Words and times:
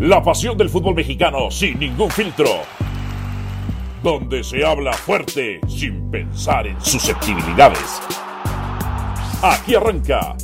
La 0.00 0.22
pasión 0.22 0.56
del 0.56 0.68
fútbol 0.68 0.94
mexicano 0.94 1.50
sin 1.50 1.76
ningún 1.76 2.08
filtro. 2.08 2.62
Donde 4.00 4.44
se 4.44 4.64
habla 4.64 4.92
fuerte 4.92 5.60
sin 5.66 6.08
pensar 6.08 6.68
en 6.68 6.80
susceptibilidades. 6.80 8.00
Aquí 9.42 9.74
arranca 9.74 10.36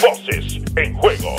Voces 0.00 0.62
en 0.76 0.94
Juego. 0.94 1.34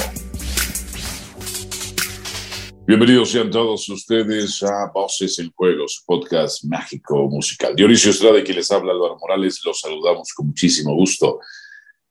Bienvenidos 2.86 3.32
sean 3.32 3.50
todos 3.50 3.88
ustedes 3.88 4.62
a 4.64 4.92
Voces 4.94 5.40
en 5.40 5.50
Juego, 5.54 5.88
su 5.88 6.04
podcast 6.06 6.66
mágico 6.66 7.30
musical. 7.30 7.74
Dionisio 7.78 8.12
Estrada, 8.12 8.44
que 8.44 8.54
les 8.54 8.70
habla 8.72 8.92
Álvaro 8.92 9.18
Morales, 9.22 9.62
los 9.64 9.80
saludamos 9.80 10.34
con 10.34 10.48
muchísimo 10.48 10.94
gusto. 10.96 11.40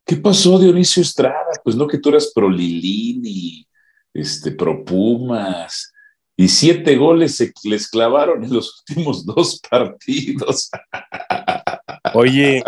¿Qué 0.02 0.16
pasó, 0.16 0.58
Dionisio 0.58 1.02
Estrada? 1.02 1.60
Pues 1.62 1.76
no 1.76 1.86
que 1.86 1.98
tú 1.98 2.08
eras 2.08 2.32
pro 2.34 2.48
Lilini, 2.48 3.66
este, 4.14 4.52
pro 4.52 4.84
Pumas, 4.84 5.92
y 6.36 6.48
siete 6.48 6.96
goles 6.96 7.36
se 7.36 7.52
les 7.64 7.88
clavaron 7.88 8.42
en 8.42 8.52
los 8.52 8.82
últimos 8.88 9.24
dos 9.26 9.60
partidos. 9.70 10.70
Oye, 12.14 12.62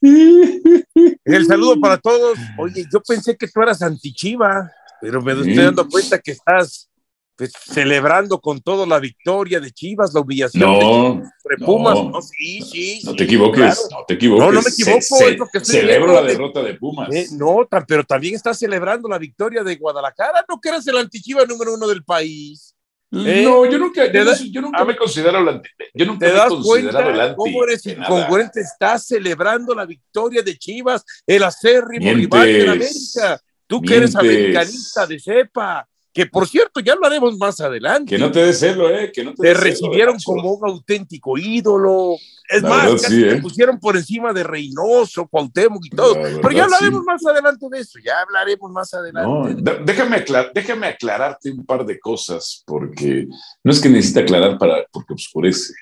el 1.24 1.46
saludo 1.46 1.80
para 1.80 1.98
todos. 1.98 2.38
Oye, 2.58 2.86
yo 2.92 3.00
pensé 3.00 3.36
que 3.36 3.48
tú 3.48 3.62
eras 3.62 3.82
antichiva, 3.82 4.70
pero 5.00 5.20
me 5.22 5.32
estoy 5.32 5.54
dando 5.54 5.88
cuenta 5.88 6.18
que 6.18 6.32
estás 6.32 6.88
pues, 7.36 7.52
celebrando 7.52 8.40
con 8.40 8.60
todo 8.60 8.86
la 8.86 8.98
victoria 8.98 9.60
de 9.60 9.70
Chivas, 9.70 10.14
la 10.14 10.20
humillación 10.20 10.62
no, 10.62 11.22
de 11.44 11.64
Pumas. 11.64 11.94
No, 11.94 12.22
sí, 12.22 12.62
sí, 12.62 13.00
no 13.04 13.14
te 13.14 13.24
equivoques, 13.24 13.88
no 13.90 14.04
te 14.08 14.14
equivoques. 14.14 14.44
No, 14.46 14.52
no 14.52 14.62
me 14.62 14.70
equivoco. 14.70 15.00
Ce 15.00 15.36
ce 15.36 15.64
celebro 15.64 16.14
la 16.14 16.22
derrota 16.22 16.62
de 16.62 16.74
Pumas. 16.74 17.14
Eh, 17.14 17.26
no, 17.32 17.68
pero 17.86 18.04
también 18.04 18.34
estás 18.34 18.58
celebrando 18.58 19.06
la 19.08 19.18
victoria 19.18 19.62
de 19.62 19.76
Guadalajara. 19.76 20.44
No 20.48 20.58
que 20.60 20.70
eres 20.70 20.86
el 20.86 20.96
antichiva 20.96 21.44
número 21.44 21.74
uno 21.74 21.86
del 21.86 22.04
país. 22.04 22.74
¿Eh? 23.12 23.42
No, 23.44 23.70
yo 23.70 23.78
nunca, 23.78 24.10
yo, 24.10 24.24
da, 24.24 24.36
yo 24.50 24.60
nunca 24.62 24.84
me 24.84 24.96
considero 24.96 25.38
el 25.38 25.48
anti. 25.48 25.68
Yo 25.94 26.06
nunca 26.06 26.26
¿Te 26.26 26.32
me 26.32 26.38
das 26.38 26.48
considerado 26.48 26.92
cuenta 26.92 27.10
el 27.10 27.20
anti. 27.20 27.36
cómo 27.36 27.64
eres 27.64 27.86
incongruente? 27.86 28.60
Estás 28.60 29.06
celebrando 29.06 29.74
la 29.74 29.84
victoria 29.84 30.42
de 30.42 30.56
Chivas, 30.56 31.04
el 31.26 31.42
acérrimo 31.42 32.12
rival 32.12 32.46
de 32.46 32.66
la 32.66 32.72
América. 32.72 33.40
Tú 33.66 33.82
que 33.82 33.96
eres 33.96 34.16
americanista 34.16 35.06
de 35.06 35.20
cepa 35.20 35.86
que 36.16 36.24
por 36.26 36.48
cierto, 36.48 36.80
ya 36.80 36.94
hablaremos 36.94 37.36
más 37.36 37.60
adelante. 37.60 38.16
Que 38.16 38.18
no 38.18 38.32
te 38.32 38.42
des 38.42 38.58
celo, 38.58 38.88
¿eh? 38.88 39.12
Que 39.12 39.22
no 39.22 39.34
te, 39.34 39.42
te 39.42 39.52
recibieron 39.54 40.18
celo, 40.18 40.36
como 40.40 40.54
un 40.54 40.70
auténtico 40.70 41.36
ídolo. 41.36 42.14
Es 42.48 42.62
La 42.62 42.68
más, 42.70 43.02
casi 43.02 43.16
sí, 43.16 43.22
te 43.22 43.32
¿eh? 43.34 43.42
pusieron 43.42 43.78
por 43.78 43.96
encima 43.98 44.32
de 44.32 44.42
Reynoso, 44.44 45.26
Cuauhtémoc 45.28 45.84
y 45.84 45.90
todo. 45.90 46.14
La 46.16 46.40
Pero 46.40 46.50
ya 46.52 46.64
hablaremos 46.64 47.00
sí. 47.00 47.06
más 47.06 47.26
adelante 47.26 47.66
de 47.70 47.78
eso, 47.80 47.98
ya 48.02 48.20
hablaremos 48.22 48.70
más 48.72 48.94
adelante. 48.94 49.62
déjame, 49.84 50.16
aclar- 50.24 50.52
déjame 50.54 50.86
aclararte 50.86 51.50
un 51.50 51.66
par 51.66 51.84
de 51.84 51.98
cosas, 52.00 52.62
porque 52.66 53.26
no 53.62 53.70
es 53.70 53.78
que 53.78 53.88
necesite 53.90 54.20
aclarar 54.20 54.56
para, 54.56 54.86
porque 54.90 55.12
oscurece. 55.12 55.74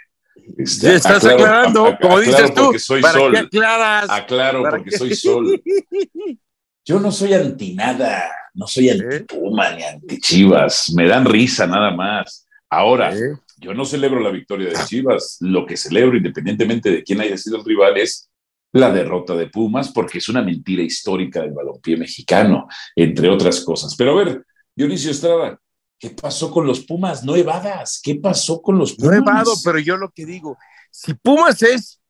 Este, 0.58 0.88
Ya 0.88 0.94
estás 0.94 1.22
aclaro- 1.24 1.34
aclarando, 1.44 1.84
como 2.02 2.16
aclaro 2.16 2.20
dices 2.20 2.54
tú, 2.54 2.62
porque 2.64 2.78
soy 2.80 3.00
¿para 3.02 3.18
sol. 3.20 3.32
qué 3.32 3.38
aclaras? 3.38 4.10
Aclaro 4.10 4.62
¿Para 4.62 4.76
porque 4.78 4.90
qué? 4.90 4.98
soy 4.98 5.14
sol. 5.14 5.62
Yo 6.86 7.00
no 7.00 7.10
soy 7.12 7.32
anti 7.34 7.74
nada, 7.74 8.24
no 8.54 8.66
soy 8.66 8.90
anti 8.90 9.16
¿Eh? 9.16 9.20
Puma 9.20 9.74
ni 9.74 9.82
anti 9.82 10.18
Chivas, 10.20 10.92
me 10.94 11.06
dan 11.06 11.24
risa 11.24 11.66
nada 11.66 11.90
más. 11.90 12.46
Ahora, 12.70 13.14
¿Eh? 13.14 13.36
yo 13.58 13.74
no 13.74 13.84
celebro 13.84 14.20
la 14.20 14.30
victoria 14.30 14.68
de 14.68 14.76
Chivas, 14.86 15.38
lo 15.40 15.66
que 15.66 15.76
celebro, 15.76 16.16
independientemente 16.16 16.90
de 16.90 17.02
quién 17.02 17.20
haya 17.20 17.36
sido 17.36 17.58
el 17.58 17.64
rival, 17.64 17.96
es 17.98 18.30
la 18.72 18.90
derrota 18.90 19.34
de 19.34 19.46
Pumas, 19.48 19.90
porque 19.92 20.18
es 20.18 20.28
una 20.28 20.42
mentira 20.42 20.82
histórica 20.82 21.40
del 21.40 21.52
balompié 21.52 21.96
mexicano, 21.96 22.66
entre 22.96 23.28
otras 23.28 23.60
cosas. 23.60 23.94
Pero 23.96 24.12
a 24.18 24.24
ver, 24.24 24.44
Dionisio 24.74 25.12
Estrada, 25.12 25.58
¿qué 25.98 26.10
pasó 26.10 26.50
con 26.50 26.66
los 26.66 26.80
Pumas? 26.80 27.22
No 27.22 27.36
evadas, 27.36 28.00
¿qué 28.02 28.16
pasó 28.16 28.60
con 28.60 28.76
los 28.76 28.98
No 28.98 29.04
Pumas? 29.10 29.18
he 29.18 29.20
vado, 29.20 29.52
pero 29.64 29.78
yo 29.78 29.96
lo 29.96 30.10
que 30.10 30.26
digo, 30.26 30.58
si 30.90 31.14
Pumas 31.14 31.62
es 31.62 32.00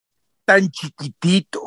tan 0.46 0.70
chiquitito, 0.70 1.62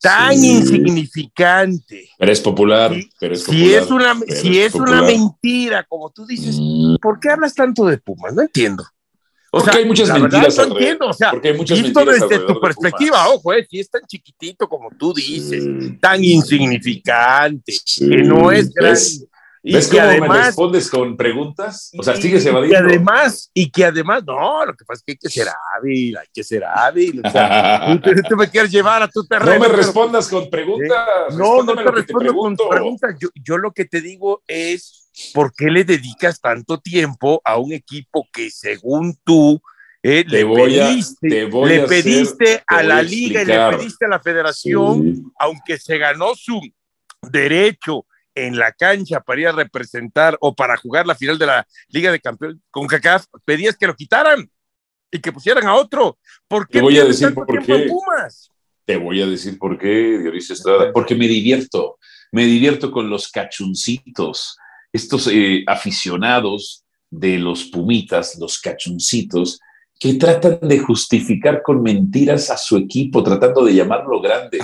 tan 0.00 0.36
Sí. 0.38 0.50
insignificante, 0.56 2.08
Pero 2.18 2.32
es 2.32 2.40
popular, 2.40 2.94
Si- 2.94 3.10
pero 3.20 3.34
es 3.34 3.40
si 3.42 3.46
popular, 3.46 3.82
es 3.82 3.90
una, 3.90 4.20
si 4.40 4.58
es 4.60 4.74
una 4.74 5.02
mentira, 5.02 5.84
como 5.88 6.10
tú 6.10 6.26
dices, 6.26 6.56
Mm, 6.58 6.96
¿por 7.02 7.20
qué 7.20 7.30
hablas 7.30 7.54
tanto 7.54 7.84
de 7.86 7.98
Pumas? 7.98 8.34
No 8.34 8.42
entiendo. 8.42 8.82
O 9.52 9.58
Porque 9.58 9.72
sea, 9.72 9.80
hay 9.80 9.84
muchas 9.86 10.08
la 10.08 10.14
verdad 10.14 10.42
mentiras 10.42 10.56
no 10.68 10.78
entiendo, 10.78 11.06
o 11.08 11.12
sea, 11.12 11.30
porque 11.32 11.48
hay 11.48 11.56
muchas 11.56 11.82
visto 11.82 12.04
mentiras 12.04 12.28
desde 12.30 12.46
tu 12.46 12.54
de 12.54 12.60
perspectiva, 12.60 13.28
ojo, 13.30 13.52
eh, 13.52 13.66
si 13.68 13.80
es 13.80 13.90
tan 13.90 14.02
chiquitito 14.06 14.68
como 14.68 14.90
tú 14.96 15.12
dices, 15.12 15.64
Sí, 15.64 15.98
tan 16.00 16.22
insignificante, 16.24 17.72
sí. 17.84 18.08
que 18.08 18.16
no 18.22 18.52
es 18.52 18.72
grande. 18.72 18.90
¿Ves? 18.92 19.26
Y 19.62 19.74
¿Ves 19.74 19.88
cómo 19.88 20.02
me 20.02 20.08
además, 20.08 20.46
respondes 20.46 20.88
con 20.90 21.16
preguntas? 21.18 21.90
O 21.98 22.02
sea, 22.02 22.16
y- 22.16 22.22
sigues 22.22 22.44
y 22.44 22.48
evadiendo. 22.48 22.78
que 22.88 22.94
además, 22.94 23.50
y 23.52 23.70
que 23.70 23.84
además, 23.84 24.24
no, 24.26 24.64
lo 24.64 24.74
que 24.74 24.84
pasa 24.86 25.00
es 25.00 25.02
que 25.04 25.12
hay 25.12 25.18
que 25.18 25.28
ser 25.28 25.48
hábil, 25.76 26.16
hay 26.16 26.26
que 26.32 26.42
ser 26.42 26.64
hábil. 26.64 27.20
O 27.22 27.30
sea, 27.30 28.00
tú, 28.02 28.10
te- 28.26 28.36
me 28.36 28.48
quieres 28.48 28.70
llevar 28.70 29.02
a 29.02 29.08
tu 29.08 29.22
terreno. 29.28 29.52
no 29.54 29.60
me 29.60 29.66
pero- 29.66 29.76
respondas 29.76 30.28
con 30.28 30.48
preguntas. 30.48 31.36
No, 31.36 31.62
no 31.62 31.74
te 31.74 31.82
respondo 31.90 32.08
con 32.10 32.20
pregunto. 32.56 32.68
preguntas. 32.70 33.16
Yo, 33.20 33.28
yo 33.34 33.58
lo 33.58 33.72
que 33.72 33.84
te 33.84 34.00
digo 34.00 34.42
es, 34.46 35.10
¿por 35.34 35.52
qué 35.54 35.66
le 35.66 35.84
dedicas 35.84 36.40
tanto 36.40 36.78
tiempo 36.80 37.42
a 37.44 37.58
un 37.58 37.72
equipo 37.74 38.26
que 38.32 38.50
según 38.50 39.18
tú 39.24 39.60
eh, 40.02 40.24
Te 40.24 40.30
le 40.30 40.44
voy 40.44 40.80
a- 40.80 40.86
pediste, 40.88 41.28
te 41.28 41.44
voy 41.44 41.68
le 41.68 41.82
a 41.82 41.86
pediste 41.86 42.44
te 42.56 42.64
a 42.66 42.82
la 42.82 42.96
a 42.96 43.02
liga 43.02 43.42
y 43.42 43.44
le 43.44 43.58
pediste 43.76 44.06
a 44.06 44.08
la 44.08 44.20
federación, 44.20 45.02
Sí. 45.16 45.22
aunque 45.38 45.76
se 45.76 45.98
ganó 45.98 46.34
su 46.34 46.58
derecho 47.30 48.06
en 48.46 48.58
la 48.58 48.72
cancha 48.72 49.20
para 49.20 49.40
ir 49.40 49.48
a 49.48 49.52
representar 49.52 50.36
o 50.40 50.54
para 50.54 50.76
jugar 50.76 51.06
la 51.06 51.14
final 51.14 51.38
de 51.38 51.46
la 51.46 51.66
Liga 51.88 52.12
de 52.12 52.20
Campeones 52.20 52.58
con 52.70 52.86
CACAF, 52.86 53.26
pedías 53.44 53.76
que 53.76 53.86
lo 53.86 53.94
quitaran 53.94 54.50
y 55.10 55.18
que 55.18 55.32
pusieran 55.32 55.66
a 55.66 55.74
otro. 55.74 56.18
¿Por 56.46 56.68
qué 56.68 56.78
Te 56.78 56.82
voy 56.82 56.98
a 56.98 57.04
decir 57.04 57.34
por 57.34 57.46
qué. 57.64 57.86
Pumas? 57.88 58.50
Te 58.84 58.96
voy 58.96 59.22
a 59.22 59.26
decir 59.26 59.58
por 59.58 59.78
qué, 59.78 60.18
Dionisio 60.18 60.54
Estrada. 60.54 60.92
Porque 60.92 61.14
me 61.14 61.28
divierto. 61.28 61.98
Me 62.32 62.44
divierto 62.44 62.90
con 62.90 63.10
los 63.10 63.30
cachuncitos. 63.30 64.56
Estos 64.92 65.28
eh, 65.28 65.64
aficionados 65.66 66.84
de 67.10 67.38
los 67.38 67.64
Pumitas, 67.64 68.36
los 68.38 68.60
cachuncitos, 68.60 69.60
que 69.98 70.14
tratan 70.14 70.58
de 70.62 70.78
justificar 70.78 71.62
con 71.62 71.82
mentiras 71.82 72.50
a 72.50 72.56
su 72.56 72.76
equipo, 72.76 73.22
tratando 73.22 73.64
de 73.64 73.74
llamarlo 73.74 74.20
grande. 74.20 74.60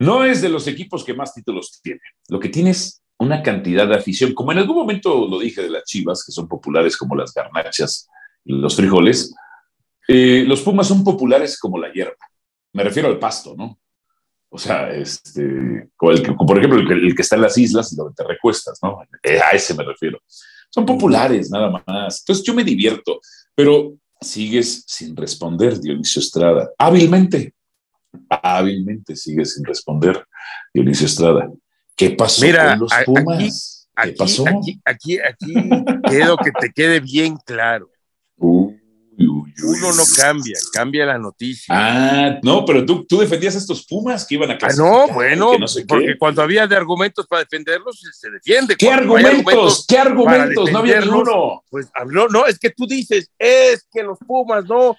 No 0.00 0.24
es 0.24 0.40
de 0.42 0.48
los 0.48 0.66
equipos 0.66 1.04
que 1.04 1.14
más 1.14 1.32
títulos 1.34 1.80
tiene. 1.82 2.00
Lo 2.28 2.40
que 2.40 2.48
tiene 2.48 2.70
es 2.70 3.02
una 3.18 3.42
cantidad 3.42 3.86
de 3.86 3.96
afición. 3.96 4.32
Como 4.34 4.50
en 4.52 4.58
algún 4.58 4.76
momento 4.76 5.28
lo 5.28 5.38
dije 5.38 5.62
de 5.62 5.70
las 5.70 5.84
chivas, 5.84 6.24
que 6.24 6.32
son 6.32 6.48
populares 6.48 6.96
como 6.96 7.14
las 7.14 7.32
garnachas 7.34 8.08
y 8.44 8.54
los 8.54 8.74
frijoles, 8.76 9.34
eh, 10.08 10.44
los 10.46 10.62
Pumas 10.62 10.88
son 10.88 11.04
populares 11.04 11.58
como 11.58 11.78
la 11.78 11.92
hierba. 11.92 12.16
Me 12.72 12.82
refiero 12.82 13.08
al 13.08 13.18
pasto, 13.18 13.54
¿no? 13.56 13.78
O 14.48 14.58
sea, 14.58 14.90
este, 14.90 15.88
como 15.96 16.12
el 16.12 16.22
que- 16.22 16.32
por 16.32 16.58
ejemplo 16.58 16.80
el 16.80 16.88
que, 16.88 16.94
el 16.94 17.14
que 17.14 17.22
está 17.22 17.36
en 17.36 17.42
las 17.42 17.56
islas 17.58 17.92
y 17.92 17.96
donde 17.96 18.14
te 18.16 18.24
recuestas, 18.24 18.78
¿no? 18.82 19.00
Eh, 19.22 19.38
A 19.38 19.50
ese 19.50 19.74
me 19.74 19.84
refiero. 19.84 20.18
Son 20.70 20.86
populares, 20.86 21.50
nada 21.50 21.70
más. 21.86 22.20
Entonces 22.20 22.44
yo 22.44 22.54
me 22.54 22.64
divierto, 22.64 23.20
pero 23.54 23.94
sigues 24.20 24.82
sin 24.86 25.14
responder, 25.14 25.78
Dionisio 25.78 26.20
Estrada. 26.20 26.70
Hábilmente, 26.78 27.54
hábilmente 28.28 29.16
sigues 29.16 29.54
sin 29.54 29.64
responder, 29.64 30.24
Dionisio 30.72 31.06
Estrada. 31.06 31.50
¿Qué 31.96 32.10
pasó 32.10 32.44
Mira, 32.44 32.70
con 32.70 32.80
los 32.80 32.92
a- 32.92 33.04
Pumas? 33.04 33.88
¿Qué 33.94 34.00
Aquí, 34.02 34.14
pasó? 34.18 34.44
aquí, 34.48 34.80
aquí, 34.84 35.18
aquí 35.18 35.52
quiero 36.08 36.36
que 36.38 36.52
te 36.58 36.72
quede 36.72 37.00
bien 37.00 37.36
claro. 37.44 37.90
Uy, 38.36 38.80
uy, 39.18 39.26
uy, 39.26 39.52
Uno 39.62 39.92
no 39.92 40.04
cambia, 40.16 40.56
cambia 40.72 41.04
la 41.04 41.18
noticia. 41.18 41.66
Ah, 41.76 42.38
no, 42.42 42.64
pero 42.64 42.86
tú, 42.86 43.04
tú 43.04 43.18
defendías 43.18 43.54
a 43.56 43.58
estos 43.58 43.84
Pumas 43.84 44.24
que 44.26 44.36
iban 44.36 44.50
a 44.50 44.54
Ah, 44.54 44.58
clasificar. 44.58 44.90
no, 45.08 45.12
bueno, 45.12 45.58
no 45.58 45.68
sé 45.68 45.80
qué. 45.82 45.86
porque 45.86 46.16
cuando 46.18 46.40
había 46.40 46.66
de 46.66 46.76
argumentos 46.76 47.26
para 47.26 47.42
defenderlos, 47.42 48.00
se- 48.12 48.30
defiende. 48.30 48.74
¿Qué 48.76 48.86
hay 48.86 48.94
argumentos? 49.00 49.84
¿Qué 49.86 49.98
argumentos? 49.98 50.72
No 50.72 50.78
había 50.78 51.00
ninguno. 51.00 51.62
Pues 51.68 51.90
habló, 51.94 52.28
no, 52.28 52.46
es 52.46 52.58
que 52.58 52.70
tú 52.70 52.86
dices, 52.86 53.30
es 53.38 53.86
que 53.92 54.02
los 54.02 54.18
Pumas 54.26 54.64
no 54.64 54.96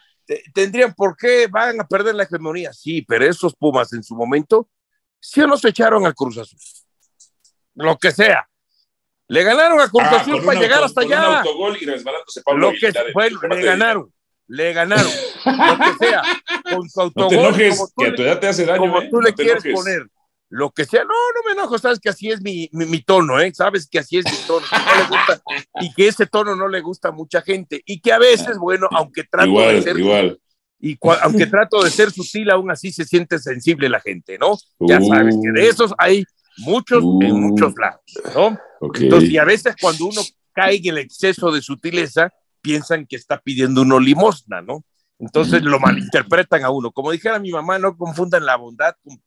tendrían 0.53 0.93
por 0.93 1.15
qué, 1.17 1.47
van 1.47 1.79
a 1.81 1.87
perder 1.87 2.15
la 2.15 2.23
hegemonía. 2.23 2.71
Sí, 2.73 3.01
pero 3.01 3.25
esos 3.25 3.55
Pumas 3.55 3.91
en 3.93 4.03
su 4.03 4.15
momento, 4.15 4.69
sí 5.19 5.41
o 5.41 5.47
no 5.47 5.57
se 5.57 5.69
echaron 5.69 6.05
al 6.05 6.13
Cruz 6.15 6.37
Azul. 6.37 6.59
Lo 7.75 7.97
que 7.97 8.11
sea. 8.11 8.47
Le 9.27 9.43
ganaron 9.43 9.79
a 9.79 9.87
Cruz 9.89 10.03
Ah, 10.05 10.17
Azul 10.21 10.43
para 10.43 10.59
llegar 10.59 10.79
auto- 10.83 10.85
hasta 10.87 11.01
con 11.01 11.07
un 11.09 11.13
allá. 11.13 11.37
autogol 11.39 11.77
y 11.79 11.85
resbalándose 11.85 12.41
Pablo 12.41 12.71
Lo 12.71 12.77
que 12.77 12.87
el 12.87 12.93
le 13.59 13.63
ganaron, 13.65 14.13
le 14.47 14.73
ganaron. 14.73 15.11
Lo 15.45 15.77
que 15.99 16.05
sea, 16.05 16.21
con 16.69 16.89
su 16.89 16.99
No 16.99 17.03
autogol, 17.05 17.29
te 17.29 17.35
enojes, 17.67 17.77
como 17.77 17.87
tú 17.87 17.93
que 18.01 18.05
a 18.05 18.09
le- 18.09 18.15
tu 18.17 18.21
edad 18.23 18.39
te 18.41 18.47
hace 18.49 18.65
daño. 18.65 18.79
como 18.79 18.99
¿eh? 19.01 19.07
tú 19.09 19.15
No 19.17 19.21
le 19.21 19.31
te 19.31 19.43
quieres 19.43 19.63
enojes. 19.65 19.83
poner. 19.83 20.07
Lo 20.53 20.69
que 20.71 20.83
sea, 20.83 21.03
no, 21.05 21.09
no 21.09 21.41
me 21.47 21.53
enojo, 21.53 21.77
sabes 21.79 21.97
que 22.01 22.09
así 22.09 22.29
es 22.29 22.41
mi, 22.41 22.69
mi, 22.73 22.85
mi 22.85 23.01
tono, 23.01 23.39
¿eh? 23.39 23.53
Sabes 23.55 23.87
que 23.89 23.99
así 23.99 24.17
es 24.17 24.25
mi 24.25 24.37
tono, 24.45 24.65
no 24.69 24.95
le 25.01 25.07
gusta, 25.07 25.41
y 25.79 25.93
que 25.93 26.07
ese 26.09 26.25
tono 26.25 26.57
no 26.57 26.67
le 26.67 26.81
gusta 26.81 27.07
a 27.07 27.11
mucha 27.13 27.41
gente, 27.41 27.81
y 27.85 28.01
que 28.01 28.11
a 28.11 28.19
veces, 28.19 28.57
bueno, 28.57 28.89
aunque 28.91 29.23
trato 29.23 29.57
de 29.61 29.81
ser, 29.81 29.97
igual. 29.97 30.37
y 30.81 30.97
cua- 30.97 31.19
aunque 31.21 31.45
trato 31.47 31.81
de 31.81 31.89
ser 31.89 32.11
sutil, 32.11 32.49
aún 32.51 32.69
así 32.69 32.91
se 32.91 33.05
siente 33.05 33.39
sensible 33.39 33.87
la 33.87 34.01
gente, 34.01 34.37
¿no? 34.37 34.57
Ya 34.81 34.99
Uh. 34.99 35.07
sabes 35.07 35.37
que 35.41 35.51
de 35.57 35.69
esos 35.69 35.93
hay 35.97 36.25
muchos 36.57 37.01
en 37.01 37.31
Uh. 37.31 37.37
muchos 37.37 37.73
lados, 37.77 38.01
¿no? 38.35 38.59
Entonces, 38.99 39.29
y 39.29 39.37
a 39.37 39.45
veces 39.45 39.73
cuando 39.79 40.05
uno 40.07 40.21
cae 40.53 40.75
en 40.77 40.87
el 40.87 40.97
exceso 40.97 41.49
de 41.51 41.61
sutileza, 41.61 42.29
piensan 42.61 43.05
que 43.07 43.15
está 43.15 43.39
pidiendo 43.39 43.83
uno 43.83 44.01
limosna, 44.01 44.61
¿no? 44.61 44.83
Entonces 45.17 45.61
lo 45.63 45.79
malinterpretan 45.79 46.63
a 46.65 46.71
uno. 46.71 46.91
Como 46.91 47.11
dijera 47.11 47.39
mi 47.39 47.51
mamá, 47.51 47.79
no 47.79 47.95
confundan 47.95 48.45
la 48.45 48.57
bondad 48.57 48.95
con 49.01 49.21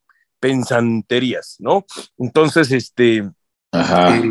pensanterías, 0.49 1.57
¿no? 1.59 1.87
Entonces, 2.19 2.71
este, 2.71 3.29
Ajá. 3.73 4.17
eh, 4.17 4.23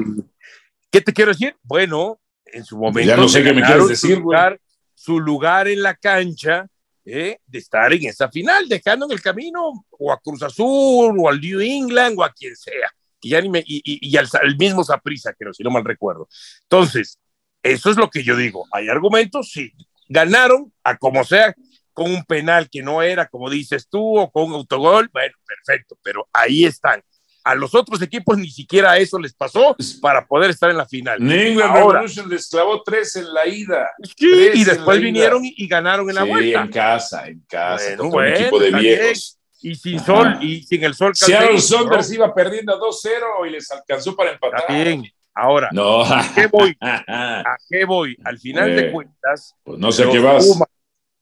¿qué 0.92 1.01
te 1.01 1.12
quiero 1.12 1.31
decir? 1.31 1.56
Bueno, 1.63 2.19
en 2.45 2.63
su 2.63 2.77
momento 2.77 3.10
Ya 3.10 3.18
no 3.18 3.27
sé 3.27 3.44
qué 3.44 3.54
me 3.54 3.63
quieres 3.63 3.88
decir, 3.88 4.15
su 4.15 4.21
lugar, 4.21 4.60
su 4.94 5.19
lugar 5.19 5.68
en 5.68 5.81
la 5.81 5.95
cancha 5.95 6.68
¿eh? 7.06 7.38
de 7.48 7.57
estar 7.57 7.92
en 7.94 8.06
esa 8.06 8.30
final, 8.30 8.68
dejando 8.69 9.06
en 9.07 9.12
el 9.13 9.21
camino 9.21 9.86
o 9.89 10.12
a 10.12 10.19
Cruz 10.19 10.44
Azul 10.44 11.15
o 11.19 11.30
al 11.30 11.42
New 11.42 11.60
England 11.60 12.15
o 12.19 12.24
a 12.24 12.31
quien 12.31 12.56
sea. 12.56 12.92
Y, 13.21 13.30
ya 13.30 13.42
ni 13.42 13.50
me- 13.50 13.63
y, 13.65 13.77
y- 13.83 14.10
y 14.10 14.18
al, 14.18 14.27
al 14.42 14.56
mismo 14.57 14.83
Saprisa, 14.83 15.33
creo, 15.33 15.54
si 15.54 15.63
no 15.63 15.71
mal 15.71 15.83
recuerdo. 15.83 16.27
Entonces, 16.63 17.18
eso 17.63 17.89
es 17.89 17.98
lo 17.98 18.10
que 18.10 18.24
yo 18.24 18.36
digo. 18.36 18.65
Hay 18.71 18.88
argumentos, 18.89 19.50
sí. 19.51 19.71
Ganaron 20.10 20.71
a 20.83 20.95
como 20.98 21.24
sea, 21.24 21.56
con 21.94 22.12
un 22.12 22.24
penal 22.25 22.69
que 22.69 22.81
no 22.81 23.01
era, 23.01 23.28
como 23.28 23.50
dices 23.50 23.88
tú, 23.90 24.19
o 24.19 24.30
con 24.31 24.45
un 24.45 24.54
autogol. 24.54 25.10
Bueno, 25.13 25.34
perfecto, 25.45 25.98
pero 26.04 26.28
ahí 26.34 26.66
están. 26.66 27.01
A 27.45 27.56
los 27.56 27.75
otros 27.75 28.01
equipos 28.01 28.38
ni 28.38 28.50
siquiera 28.50 28.98
eso 28.98 29.19
les 29.19 29.34
pasó 29.34 29.75
para 30.01 30.25
poder 30.25 30.50
estar 30.51 30.69
en 30.69 30.78
la 30.78 30.86
final. 30.86 31.19
England. 31.30 31.75
Revolution 31.75 32.30
les 32.30 32.48
clavó 32.50 32.81
tres 32.84 33.18
en 33.18 33.34
la 33.34 33.45
ida. 33.45 33.90
Sí, 34.01 34.13
Tres 34.18 34.56
y 34.56 34.63
después 34.63 34.98
ida. 34.98 35.06
vinieron 35.06 35.42
y, 35.44 35.68
ganaron 35.68 36.10
en 36.10 36.16
la 36.16 36.24
Sí, 36.24 36.30
vuelta. 36.30 36.62
en 36.62 36.68
casa, 36.69 37.28
en 37.28 37.40
casa, 37.50 37.84
Bueno, 37.84 37.98
contra 37.98 38.06
un 38.06 38.12
bueno, 38.12 38.36
equipo 38.38 38.60
de 38.60 38.69
bien. 38.72 38.80
viejos. 39.00 39.38
Y 39.62 39.75
sin 39.75 39.96
Ajá. 39.98 40.06
sol, 40.06 40.38
y 40.42 40.63
sin 40.63 40.84
el 40.86 40.94
sol. 40.94 41.12
Seattle 41.16 41.60
Saunders 41.60 42.10
¿no? 42.10 42.16
iba 42.16 42.34
perdiendo 42.34 42.78
2-0 42.80 43.46
y 43.48 43.50
les 43.51 43.69
alcanzó 43.72 44.16
para 44.16 44.31
empatar. 44.31 44.63
Bien. 44.69 45.04
Ahora, 45.36 45.69
No, 45.72 46.04
¿qué 46.36 46.48
voy? 46.48 46.78
¿a 46.81 47.56
qué 47.69 47.86
voy? 47.86 48.16
Al 48.24 48.38
final 48.39 48.69
Eh, 48.69 48.75
de 48.84 48.92
cuentas, 48.92 49.56
pues 49.63 49.80
no 49.80 49.92
sé 49.92 50.04
a 50.04 50.10
qué 50.12 50.19
vas. 50.19 50.46
Pumas 50.46 50.68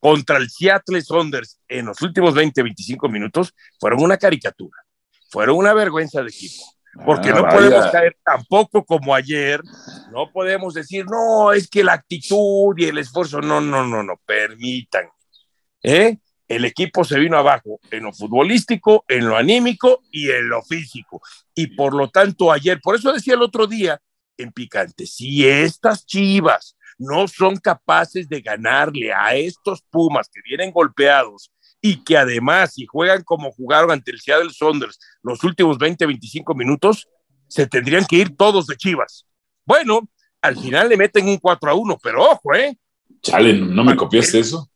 contra 0.01 0.37
el 0.37 0.49
Seattle 0.49 1.01
Saunders 1.01 1.59
en 1.69 1.85
los 1.85 2.01
últimos 2.01 2.33
20, 2.33 2.63
25 2.63 3.07
minutos 3.07 3.53
fueron 3.79 4.01
una 4.03 4.17
caricatura. 4.17 4.77
Fueron 5.29 5.55
una 5.57 5.73
vergüenza 5.73 6.21
de 6.21 6.29
equipo. 6.29 6.63
Porque 7.05 7.29
Ah, 7.29 7.35
no 7.35 7.43
vaya. 7.43 7.55
podemos 7.55 7.87
caer 7.91 8.17
tampoco 8.25 8.83
como 8.83 9.15
ayer. 9.15 9.61
No 10.11 10.29
podemos 10.33 10.73
decir, 10.73 11.05
no, 11.05 11.53
es 11.53 11.69
que 11.69 11.83
la 11.85 11.93
actitud 11.93 12.73
y 12.77 12.85
el 12.85 12.97
esfuerzo. 12.97 13.39
No, 13.39 13.61
no, 13.61 13.85
no, 13.87 14.03
no. 14.03 14.19
Permitan. 14.25 15.05
¿Eh? 15.83 16.17
El 16.47 16.65
equipo 16.65 17.05
se 17.05 17.17
vino 17.17 17.37
abajo 17.37 17.79
en 17.91 18.03
lo 18.03 18.11
futbolístico, 18.11 19.05
en 19.07 19.25
lo 19.29 19.37
anímico 19.37 20.01
y 20.11 20.31
en 20.31 20.49
lo 20.49 20.61
físico. 20.63 21.21
Y 21.55 21.67
por 21.67 21.93
lo 21.93 22.09
tanto, 22.09 22.51
ayer, 22.51 22.81
por 22.81 22.95
eso 22.97 23.13
decía 23.13 23.35
el 23.35 23.41
otro 23.43 23.67
día 23.67 24.01
en 24.35 24.51
Picante, 24.51 25.05
si 25.05 25.47
estas 25.47 26.05
chivas 26.05 26.75
no 27.01 27.27
son 27.27 27.57
capaces 27.57 28.29
de 28.29 28.41
ganarle 28.41 29.11
a 29.11 29.35
estos 29.35 29.81
Pumas 29.89 30.29
que 30.31 30.39
vienen 30.45 30.71
golpeados 30.71 31.51
y 31.81 32.03
que 32.03 32.15
además, 32.15 32.75
si 32.75 32.85
juegan 32.85 33.23
como 33.23 33.51
jugaron 33.51 33.89
ante 33.89 34.11
el 34.11 34.21
Seattle 34.21 34.51
Saunders 34.51 34.99
los 35.23 35.43
últimos 35.43 35.79
20, 35.79 36.05
25 36.05 36.53
minutos, 36.53 37.07
se 37.47 37.65
tendrían 37.65 38.05
que 38.05 38.17
ir 38.17 38.37
todos 38.37 38.67
de 38.67 38.77
chivas. 38.77 39.25
Bueno, 39.65 40.07
al 40.41 40.57
final 40.57 40.89
le 40.89 40.97
meten 40.97 41.27
un 41.27 41.37
4 41.37 41.71
a 41.71 41.73
1, 41.73 41.97
pero 42.01 42.23
ojo, 42.23 42.53
¿eh? 42.53 42.77
Chale, 43.23 43.53
¿no 43.53 43.83
me 43.83 43.95
copiaste 43.95 44.39
eso? 44.39 44.69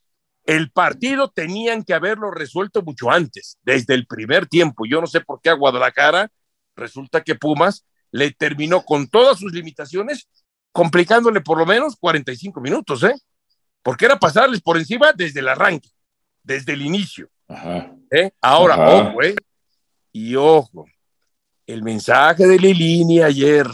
El 0.46 0.72
partido 0.72 1.30
tenían 1.30 1.84
que 1.84 1.94
haberlo 1.94 2.32
resuelto 2.32 2.82
mucho 2.82 3.12
antes, 3.12 3.60
desde 3.62 3.94
el 3.94 4.08
primer 4.08 4.48
tiempo. 4.48 4.86
Yo 4.88 5.00
no 5.00 5.08
sé 5.08 5.22
por 5.22 5.42
qué 5.42 5.50
a 5.50 5.54
Guadalajara 5.54 6.32
resulta 6.76 7.24
que 7.24 7.36
Pumas 7.36 7.86
le 8.12 8.32
terminó 8.32 8.84
con 8.84 9.08
todas 9.08 9.40
sus 9.40 9.54
limitaciones, 9.54 10.28
complicándole 10.76 11.40
por 11.40 11.58
lo 11.58 11.66
menos 11.66 11.96
45 11.96 12.60
minutos, 12.60 13.02
¿eh? 13.04 13.16
Porque 13.82 14.04
era 14.04 14.20
pasarles 14.20 14.60
por 14.60 14.76
encima 14.78 15.14
desde 15.14 15.40
el 15.40 15.48
arranque, 15.48 15.88
desde 16.44 16.74
el 16.74 16.82
inicio. 16.82 17.30
Ajá. 17.48 17.96
¿eh? 18.12 18.32
Ahora, 18.42 18.74
Ajá. 18.74 18.90
ojo, 19.12 19.24
¿eh? 19.24 19.36
Y 20.12 20.36
ojo, 20.36 20.86
el 21.66 21.82
mensaje 21.82 22.46
de 22.46 22.60
Lilini 22.60 23.22
ayer, 23.22 23.68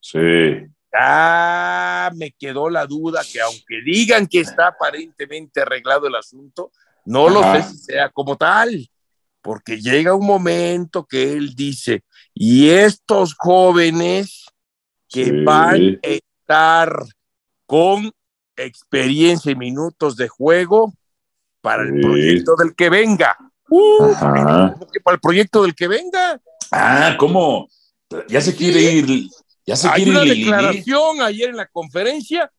Sí. 0.00 0.64
Ah, 0.98 2.10
me 2.16 2.30
quedó 2.30 2.70
la 2.70 2.86
duda 2.86 3.20
que 3.30 3.42
aunque 3.42 3.82
digan 3.84 4.26
que 4.26 4.40
está 4.40 4.68
aparentemente 4.68 5.60
arreglado 5.60 6.06
el 6.06 6.14
asunto, 6.14 6.72
no 7.04 7.28
lo 7.28 7.42
sé 7.42 7.62
si 7.64 7.76
sea 7.76 8.08
como 8.08 8.36
tal, 8.36 8.88
porque 9.42 9.78
llega 9.82 10.14
un 10.14 10.24
momento 10.26 11.04
que 11.04 11.34
él 11.34 11.54
dice, 11.54 12.04
y 12.32 12.70
estos 12.70 13.34
jóvenes 13.34 14.46
que 15.10 15.26
Sí. 15.26 15.44
van 15.44 16.00
con 17.66 18.10
experiencia 18.56 19.52
y 19.52 19.56
minutos 19.56 20.16
de 20.16 20.28
juego 20.28 20.92
para 21.60 21.82
el 21.82 21.94
Sí. 21.94 22.00
proyecto 22.00 22.56
del 22.56 22.74
que 22.74 22.88
venga. 22.90 23.36
Uh, 23.68 24.12
Ajá. 24.12 24.72
¿cómo 24.72 24.90
que 24.90 25.00
para 25.00 25.14
el 25.16 25.20
proyecto 25.20 25.62
del 25.62 25.74
que 25.74 25.88
venga. 25.88 26.40
Ah, 26.72 27.16
¿cómo? 27.18 27.68
Ya 28.28 28.40
se 28.40 28.56
quiere 28.56 28.80
ir. 28.80 29.28
Ya 29.66 29.76
se 29.76 29.88
Hay 29.88 30.02
quiere 30.04 30.10
una 30.12 30.24
ir 30.24 30.34
declaración 30.36 31.20
ayer 31.20 31.50
en 31.50 31.56
la 31.56 31.66
conferencia 31.66 32.50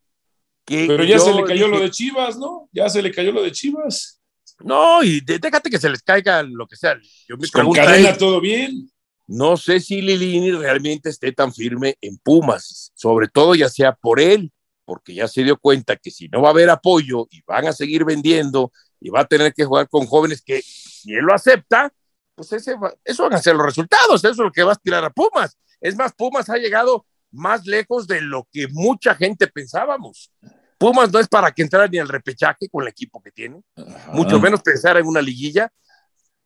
que 0.63 0.85
Pero 0.85 1.03
ya 1.03 1.17
se 1.17 1.33
le 1.33 1.43
cayó 1.43 1.65
dije, 1.65 1.77
lo 1.77 1.83
de 1.83 1.89
Chivas, 1.89 2.37
¿no? 2.37 2.69
Ya 2.71 2.87
se 2.89 3.01
le 3.01 3.11
cayó 3.11 3.31
lo 3.31 3.41
de 3.41 3.51
Chivas. 3.51 4.21
No, 4.59 5.01
y 5.03 5.21
déjate 5.21 5.69
que 5.71 5.79
se 5.79 5.89
les 5.89 6.03
caiga 6.03 6.43
lo 6.43 6.67
que 6.67 6.75
sea. 6.75 6.95
Yo 7.27 7.35
me 7.35 7.39
Pues 7.39 7.51
con 7.51 7.71
cadena 7.71 8.09
es, 8.09 8.17
todo 8.19 8.39
bien. 8.39 8.91
No 9.31 9.57
sé 9.57 9.79
si 9.79 10.01
Lilini 10.01 10.51
realmente 10.53 11.09
esté 11.09 11.31
tan 11.31 11.53
firme 11.53 11.97
en 12.01 12.17
Pumas, 12.17 12.91
sobre 12.95 13.27
todo 13.27 13.53
ya 13.53 13.69
sea 13.69 13.93
por 13.93 14.19
él, 14.19 14.51
porque 14.85 15.13
ya 15.13 15.27
se 15.27 15.43
dio 15.43 15.55
cuenta 15.57 15.95
que 15.97 16.09
si 16.09 16.27
no 16.29 16.41
va 16.41 16.47
a 16.47 16.51
haber 16.51 16.69
apoyo 16.71 17.27
y 17.29 17.41
van 17.45 17.67
a 17.67 17.73
seguir 17.73 18.05
vendiendo 18.05 18.71
y 18.99 19.09
va 19.11 19.21
a 19.21 19.25
tener 19.25 19.53
que 19.53 19.65
jugar 19.65 19.87
con 19.87 20.07
jóvenes 20.07 20.41
que 20.41 20.63
si 20.63 21.13
él 21.13 21.25
lo 21.25 21.33
acepta, 21.35 21.93
pues 22.33 22.51
ese 22.53 22.75
va- 22.75 22.95
eso 23.05 23.21
van 23.23 23.33
a 23.33 23.37
ser 23.41 23.55
los 23.55 23.65
resultados, 23.67 24.15
eso 24.23 24.31
es 24.31 24.37
lo 24.37 24.51
que 24.51 24.63
va 24.63 24.71
a 24.71 24.73
aspirar 24.73 25.05
a 25.05 25.11
Pumas. 25.11 25.55
Es 25.79 25.95
más, 25.95 26.11
Pumas 26.13 26.49
ha 26.49 26.57
llegado 26.57 27.05
más 27.31 27.67
lejos 27.67 28.07
de 28.07 28.21
lo 28.21 28.47
que 28.51 28.67
mucha 28.69 29.13
gente 29.13 29.45
pensábamos. 29.45 30.31
Pumas 30.79 31.11
no 31.13 31.19
es 31.19 31.27
para 31.27 31.51
que 31.51 31.61
entrara 31.61 31.87
ni 31.87 31.99
al 31.99 32.07
repechaje 32.09 32.67
con 32.67 32.81
el 32.81 32.87
equipo 32.87 33.21
que 33.21 33.29
tiene, 33.31 33.61
Ajá. 33.75 34.11
mucho 34.13 34.39
menos 34.39 34.63
pensar 34.63 34.97
en 34.97 35.05
una 35.05 35.21
liguilla 35.21 35.71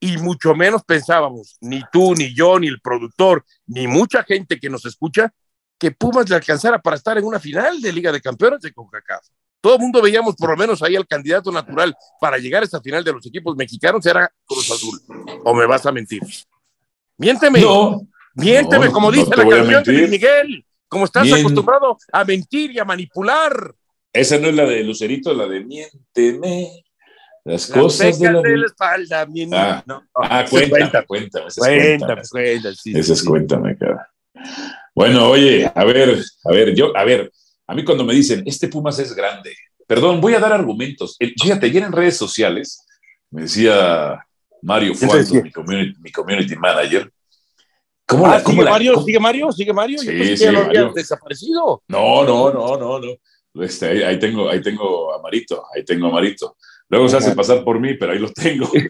y 0.04 0.18
mucho 0.18 0.54
menos 0.54 0.84
pensábamos, 0.84 1.56
ni 1.62 1.82
tú, 1.90 2.14
ni 2.14 2.36
yo, 2.36 2.60
ni 2.60 2.68
el 2.68 2.82
productor, 2.82 3.46
ni 3.68 3.88
mucha 3.88 4.22
gente 4.24 4.60
que 4.60 4.70
nos 4.70 4.86
escucha, 4.86 5.34
que 5.80 5.92
Pumas 5.92 6.30
le 6.30 6.36
alcanzara 6.36 6.78
para 6.82 6.98
estar 6.98 7.18
en 7.18 7.24
una 7.24 7.40
final 7.40 7.82
de 7.82 7.94
Liga 7.94 8.12
de 8.12 8.20
Campeones 8.20 8.60
de 8.60 8.74
CONCACAF. 8.74 9.26
Todo 9.62 9.76
el 9.76 9.80
mundo 9.80 10.02
veíamos 10.02 10.36
por 10.36 10.50
lo 10.50 10.58
menos 10.58 10.84
ahí 10.84 10.98
al 10.98 11.08
candidato 11.08 11.54
natural 11.54 11.96
para 12.20 12.38
llegar 12.38 12.64
a 12.64 12.66
esa 12.66 12.82
final 12.82 13.02
de 13.02 13.14
los 13.14 13.26
equipos 13.26 13.56
mexicanos, 13.56 14.06
era 14.06 14.30
Cruz 14.44 14.70
Azul. 14.72 15.00
¿O 15.46 15.54
me 15.54 15.66
vas 15.66 15.86
a 15.86 15.92
mentir? 15.94 16.22
Miénteme, 17.18 17.62
No, 17.62 18.02
miénteme, 18.36 18.88
no, 18.88 18.92
como 18.92 19.10
no 19.10 19.16
dice 19.16 19.30
te 19.30 19.38
la 19.38 19.48
canción 19.48 19.84
de 19.86 20.08
Miguel, 20.10 20.66
como 20.90 21.06
estás 21.06 21.32
acostumbrado 21.32 21.98
a 22.12 22.26
mentir 22.26 22.72
y 22.72 22.80
a 22.80 22.84
manipular. 22.84 23.74
esa 24.12 24.38
no 24.38 24.50
es 24.50 24.56
la 24.56 24.66
de 24.66 24.84
Lucerito, 24.84 25.34
la 25.34 25.48
de 25.48 25.64
miénteme. 25.64 26.84
Las 27.46 27.68
cosas 27.68 28.20
de 28.20 28.32
la 28.32 28.42
de 28.42 28.58
la 28.58 28.66
espalda, 28.68 29.26
mi 29.26 29.46
niño. 29.46 29.58
Ah, 29.58 29.84
No, 29.86 30.04
Ah, 30.16 30.42
esa 30.42 30.44
es 30.44 30.50
Cuéntame, 30.50 31.06
cuéntame. 31.06 31.06
cuéntame, 31.06 32.76
sí, 32.76 32.92
Ese 32.98 33.14
es 33.14 33.20
sí. 33.20 33.26
cuéntame, 33.26 33.78
cara. 33.78 34.10
Bueno, 34.96 35.30
oye, 35.30 35.70
a 35.74 35.84
ver, 35.84 36.24
a 36.46 36.52
ver, 36.52 36.74
yo, 36.74 36.96
a 36.96 37.04
ver, 37.04 37.32
a 37.68 37.76
mí 37.76 37.84
cuando 37.84 38.06
me 38.06 38.14
dicen, 38.14 38.44
este 38.46 38.68
Pumas 38.70 38.98
es 39.00 39.14
grande, 39.14 39.54
perdón, 39.88 40.22
voy 40.22 40.34
a 40.36 40.40
dar 40.40 40.54
argumentos. 40.54 41.16
El- 41.20 41.34
fíjate, 41.42 41.66
ayer 41.66 41.84
en 41.84 41.92
redes 41.92 42.16
sociales 42.16 42.86
me 43.30 43.42
decía 43.44 44.26
Mario 44.62 44.94
¿Qué 44.94 45.00
te 45.00 45.06
Fuentes, 45.08 45.28
decía? 45.28 45.44
mi 45.44 45.52
community, 45.52 46.00
mi 46.00 46.12
community 46.12 46.56
manager, 46.56 47.12
¿cómo 48.06 48.26
Ah, 48.28 48.38
la, 48.38 48.44
cómo 48.44 48.54
¿sigue 48.56 48.64
la- 48.66 48.72
Mario? 48.72 48.94
cómo- 48.94 49.06
¿Sigue 49.06 49.20
Mario? 49.20 49.52
¿Sigue 49.52 49.74
Mario? 49.74 49.98
Yo 49.98 50.12
Sí, 50.12 50.18
que 50.18 50.24
sigue 50.24 50.38
ya 50.38 50.52
lo 50.54 50.60
había 50.60 50.82
Mario. 50.82 50.94
desaparecido. 50.96 51.84
No, 51.90 52.24
no, 52.24 52.54
no, 52.54 52.78
no, 52.78 53.00
no. 53.00 53.64
Este, 53.64 53.88
ahí, 53.90 54.04
ahí 54.04 54.18
tengo, 54.20 54.50
ahí 54.50 54.62
tengo 54.62 55.14
a 55.14 55.22
Marito, 55.22 55.64
ahí 55.76 55.84
tengo 55.84 56.08
a 56.08 56.12
Marito. 56.12 56.56
Luego 56.90 57.10
se 57.10 57.18
hace 57.18 57.36
pasar 57.36 57.64
por 57.64 57.80
mí, 57.80 57.96
pero 57.96 58.12
ahí 58.12 58.20
lo 58.20 58.32
tengo. 58.32 58.70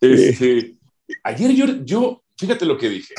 Este, 0.00 0.76
ayer 1.24 1.50
yo, 1.52 1.66
yo, 1.84 2.22
fíjate 2.36 2.64
lo 2.64 2.78
que 2.78 2.88
dije. 2.88 3.14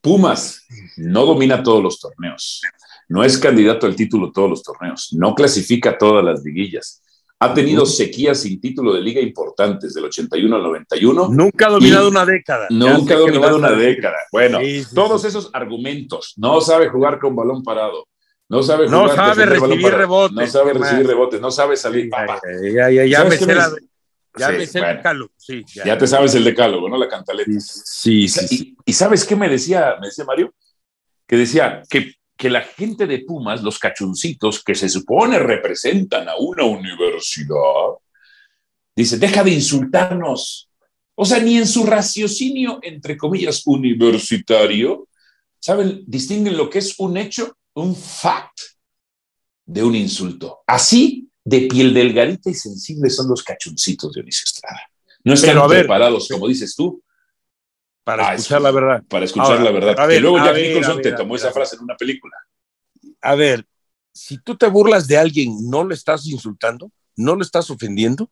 Pumas 0.00 0.66
no 0.96 1.26
domina 1.26 1.62
todos 1.62 1.82
los 1.82 2.00
torneos, 2.00 2.60
no 3.08 3.24
es 3.24 3.38
candidato 3.38 3.86
al 3.86 3.96
título 3.96 4.32
todos 4.32 4.50
los 4.50 4.62
torneos, 4.62 5.12
no 5.12 5.34
clasifica 5.34 5.96
todas 5.98 6.24
las 6.24 6.42
liguillas. 6.44 7.02
Ha 7.40 7.54
tenido 7.54 7.86
sequías 7.86 8.40
sin 8.40 8.60
título 8.60 8.92
de 8.92 9.00
liga 9.00 9.20
importantes 9.20 9.94
del 9.94 10.06
81 10.06 10.56
al 10.56 10.62
91. 10.62 11.28
Nunca 11.28 11.68
ha 11.68 11.70
dominado 11.70 12.08
una 12.08 12.26
década. 12.26 12.66
Nunca 12.68 13.14
ha 13.14 13.18
dominado 13.18 13.56
una 13.56 13.70
década. 13.70 14.16
Bueno, 14.32 14.58
Sí, 14.58 14.82
sí, 14.82 14.92
todos 14.92 15.22
sí. 15.22 15.28
esos 15.28 15.48
argumentos. 15.52 16.34
No 16.36 16.60
sabe 16.60 16.88
jugar 16.88 17.20
con 17.20 17.36
balón 17.36 17.62
parado. 17.62 18.08
No 18.48 18.62
sabe 18.62 18.88
No 18.88 19.08
sabe 19.14 19.44
recibir 19.46 19.92
rebotes, 19.92 20.34
No 20.34 20.46
sabe 20.46 20.72
¿qué 20.72 20.78
recibir 20.78 21.06
rebotes. 21.06 21.40
No 21.40 21.50
sabe 21.50 21.76
salir. 21.76 22.04
Ya, 22.10 22.10
papá. 22.26 22.40
ya, 22.62 22.70
ya, 22.70 22.90
ya, 22.90 23.04
ya 23.04 23.16
¿Sabes 23.18 23.40
me 23.40 23.46
sé 23.46 23.54
la? 23.54 23.70
Ya 24.36 24.46
Sí, 24.50 24.52
me 24.56 24.66
sé 24.66 24.78
el 24.78 24.96
decálogo, 24.96 25.32
sí. 25.36 25.64
ya. 25.74 25.84
Ya 25.84 25.98
te 25.98 26.06
sabes 26.06 26.34
el 26.34 26.44
decálogo, 26.44 26.88
¿no? 26.88 26.96
La 26.96 27.08
cantaleta. 27.08 27.50
Sí, 27.60 28.28
sí. 28.28 28.74
y- 28.84 28.90
y 28.90 28.92
¿sabes 28.92 29.24
qué 29.24 29.34
me 29.36 29.48
decía, 29.48 29.96
me 30.00 30.06
decía 30.06 30.24
Mario? 30.24 30.54
Que 31.26 31.36
decía 31.36 31.82
que, 31.90 32.14
que 32.36 32.48
la 32.48 32.62
gente 32.62 33.06
de 33.06 33.18
Pumas, 33.20 33.62
los 33.62 33.78
cachuncitos, 33.78 34.62
que 34.62 34.74
se 34.74 34.88
supone 34.88 35.38
representan 35.40 36.28
a 36.28 36.36
una 36.36 36.64
universidad, 36.64 37.96
dice, 38.94 39.18
deja 39.18 39.42
de 39.42 39.50
insultarnos. 39.50 40.70
O 41.16 41.24
sea, 41.24 41.40
ni 41.40 41.56
en 41.58 41.66
su 41.66 41.84
raciocinio, 41.84 42.78
entre 42.82 43.16
comillas, 43.16 43.62
universitario, 43.66 45.08
¿saben? 45.58 46.04
Distinguen 46.06 46.56
lo 46.56 46.70
que 46.70 46.78
es 46.78 46.94
un 47.00 47.16
hecho, 47.16 47.57
un 47.78 47.94
fact, 47.96 48.58
de 49.66 49.82
un 49.82 49.94
insulto. 49.94 50.60
Así 50.66 51.28
de 51.44 51.62
piel 51.62 51.94
delgadita 51.94 52.50
y 52.50 52.54
sensible 52.54 53.08
son 53.10 53.28
los 53.28 53.42
cachuncitos 53.42 54.12
de 54.12 54.20
Dionisio 54.20 54.44
Estrada. 54.44 54.80
No 55.24 55.34
están 55.34 55.50
Pero, 55.50 55.64
a 55.64 55.68
ver, 55.68 55.78
preparados, 55.80 56.28
como 56.28 56.48
dices 56.48 56.74
tú, 56.76 57.02
Para 58.04 58.28
Ah, 58.30 58.34
escuchar 58.34 58.62
la 58.62 58.70
verdad. 58.70 59.02
para 59.06 59.24
escuchar 59.26 59.52
Ahora, 59.58 59.64
la 59.64 59.70
verdad. 59.70 59.98
a 59.98 60.06
ver, 60.06 60.16
que 60.16 60.20
luego 60.22 60.38
Jack 60.38 60.54
ver, 60.54 60.68
Nicholson 60.68 61.02
te 61.02 61.12
tomó 61.12 61.36
esa 61.36 61.52
frase 61.52 61.76
en 61.76 61.82
una 61.82 61.94
película. 61.96 62.34
A 63.20 63.34
ver, 63.34 63.66
si 64.14 64.38
tú 64.38 64.56
te 64.56 64.66
burlas 64.66 65.06
de 65.06 65.18
alguien, 65.18 65.54
¿no 65.68 65.84
lo 65.84 65.92
estás 65.92 66.26
insultando? 66.26 66.90
¿No 67.16 67.34
lo 67.36 67.42
estás 67.42 67.68
ofendiendo? 67.70 68.30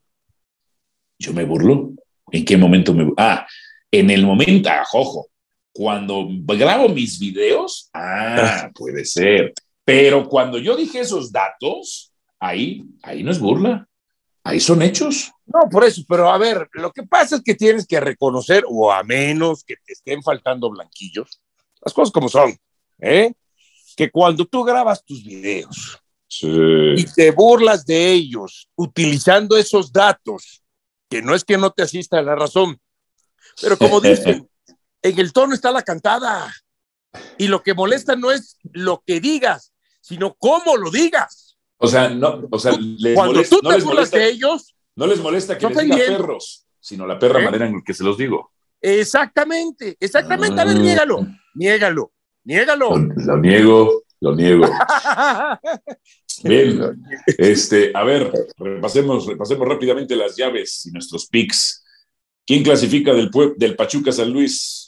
Yo 1.18 1.32
me 1.34 1.44
burlo. 1.44 1.90
¿En 2.32 2.44
qué 2.44 2.56
momento 2.56 2.94
me 2.94 3.12
Ah, 3.18 3.46
en 3.90 4.08
el 4.10 4.24
momento, 4.24 4.68
ah, 4.70 4.84
ojo, 4.94 5.28
cuando 5.76 6.26
grabo 6.30 6.88
mis 6.88 7.18
videos, 7.18 7.90
ah, 7.92 8.70
puede 8.74 9.04
ser. 9.04 9.52
Pero 9.84 10.26
cuando 10.26 10.58
yo 10.58 10.74
dije 10.74 11.00
esos 11.00 11.30
datos, 11.30 12.12
ahí, 12.40 12.82
ahí 13.02 13.22
no 13.22 13.30
es 13.30 13.38
burla. 13.38 13.86
Ahí 14.42 14.58
son 14.58 14.80
hechos. 14.80 15.32
No, 15.44 15.68
por 15.70 15.84
eso, 15.84 16.02
pero 16.08 16.30
a 16.30 16.38
ver, 16.38 16.68
lo 16.72 16.92
que 16.92 17.02
pasa 17.02 17.36
es 17.36 17.42
que 17.42 17.54
tienes 17.54 17.86
que 17.86 18.00
reconocer, 18.00 18.64
o 18.68 18.90
a 18.90 19.02
menos 19.02 19.64
que 19.64 19.74
te 19.84 19.92
estén 19.92 20.22
faltando 20.22 20.70
blanquillos, 20.70 21.40
las 21.84 21.92
cosas 21.92 22.12
como 22.12 22.28
son, 22.28 22.56
¿eh? 23.00 23.32
Que 23.96 24.10
cuando 24.10 24.46
tú 24.46 24.64
grabas 24.64 25.04
tus 25.04 25.24
videos 25.24 26.00
y 26.42 27.04
te 27.14 27.30
burlas 27.32 27.84
de 27.84 28.12
ellos 28.12 28.68
utilizando 28.76 29.56
esos 29.56 29.92
datos, 29.92 30.62
que 31.10 31.22
no 31.22 31.34
es 31.34 31.44
que 31.44 31.58
no 31.58 31.70
te 31.70 31.82
asista 31.82 32.22
la 32.22 32.34
razón, 32.34 32.80
pero 33.60 33.76
como 33.76 34.00
dicen, 34.00 34.48
en 35.10 35.18
el 35.18 35.32
tono 35.32 35.54
está 35.54 35.70
la 35.70 35.82
cantada. 35.82 36.52
Y 37.38 37.48
lo 37.48 37.62
que 37.62 37.74
molesta 37.74 38.16
no 38.16 38.30
es 38.30 38.58
lo 38.72 39.02
que 39.06 39.20
digas, 39.20 39.72
sino 40.00 40.34
cómo 40.34 40.76
lo 40.76 40.90
digas. 40.90 41.56
O 41.78 41.88
sea, 41.88 42.08
no, 42.08 42.46
o 42.50 42.58
sea, 42.58 42.72
les 42.78 43.14
Cuando 43.14 43.34
molesta, 43.34 43.56
tú 43.56 43.62
no 43.62 43.70
te 43.70 43.76
les 43.76 43.84
burlas 43.84 44.10
molesta, 44.10 44.18
de 44.18 44.28
ellos, 44.30 44.74
no 44.96 45.06
les 45.06 45.20
molesta 45.20 45.58
que 45.58 45.62
Yo 45.62 45.68
les 45.70 45.84
diga 45.84 45.96
perros, 45.96 46.66
sino 46.80 47.06
la 47.06 47.18
perra 47.18 47.40
¿Eh? 47.40 47.44
manera 47.44 47.66
en 47.66 47.82
que 47.82 47.94
se 47.94 48.04
los 48.04 48.16
digo. 48.16 48.52
exactamente, 48.80 49.96
exactamente. 50.00 50.60
A 50.60 50.64
ver, 50.64 50.78
niégalo, 50.78 51.26
niégalo, 51.54 52.12
niégalo. 52.44 52.96
Lo, 52.96 53.14
lo 53.14 53.36
niego, 53.38 54.02
lo 54.20 54.34
niego. 54.34 54.66
Bien, 56.44 57.02
este, 57.38 57.92
a 57.94 58.04
ver, 58.04 58.30
repasemos, 58.58 59.26
repasemos 59.26 59.68
rápidamente 59.68 60.16
las 60.16 60.36
llaves 60.36 60.86
y 60.86 60.90
nuestros 60.90 61.26
picks. 61.26 61.84
¿Quién 62.46 62.62
clasifica 62.62 63.12
del, 63.12 63.30
del 63.56 63.74
Pachuca 63.74 64.12
San 64.12 64.30
Luis? 64.30 64.85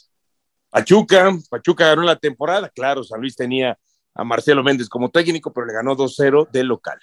Pachuca, 0.69 1.31
Pachuca 1.49 1.87
ganó 1.87 2.03
la 2.03 2.15
temporada, 2.15 2.69
claro, 2.69 3.03
San 3.03 3.21
Luis 3.21 3.35
tenía 3.35 3.77
a 4.13 4.23
Marcelo 4.23 4.63
Méndez 4.63 4.89
como 4.89 5.09
técnico, 5.09 5.51
pero 5.53 5.65
le 5.67 5.73
ganó 5.73 5.95
2-0 5.95 6.49
de 6.51 6.63
local. 6.63 6.99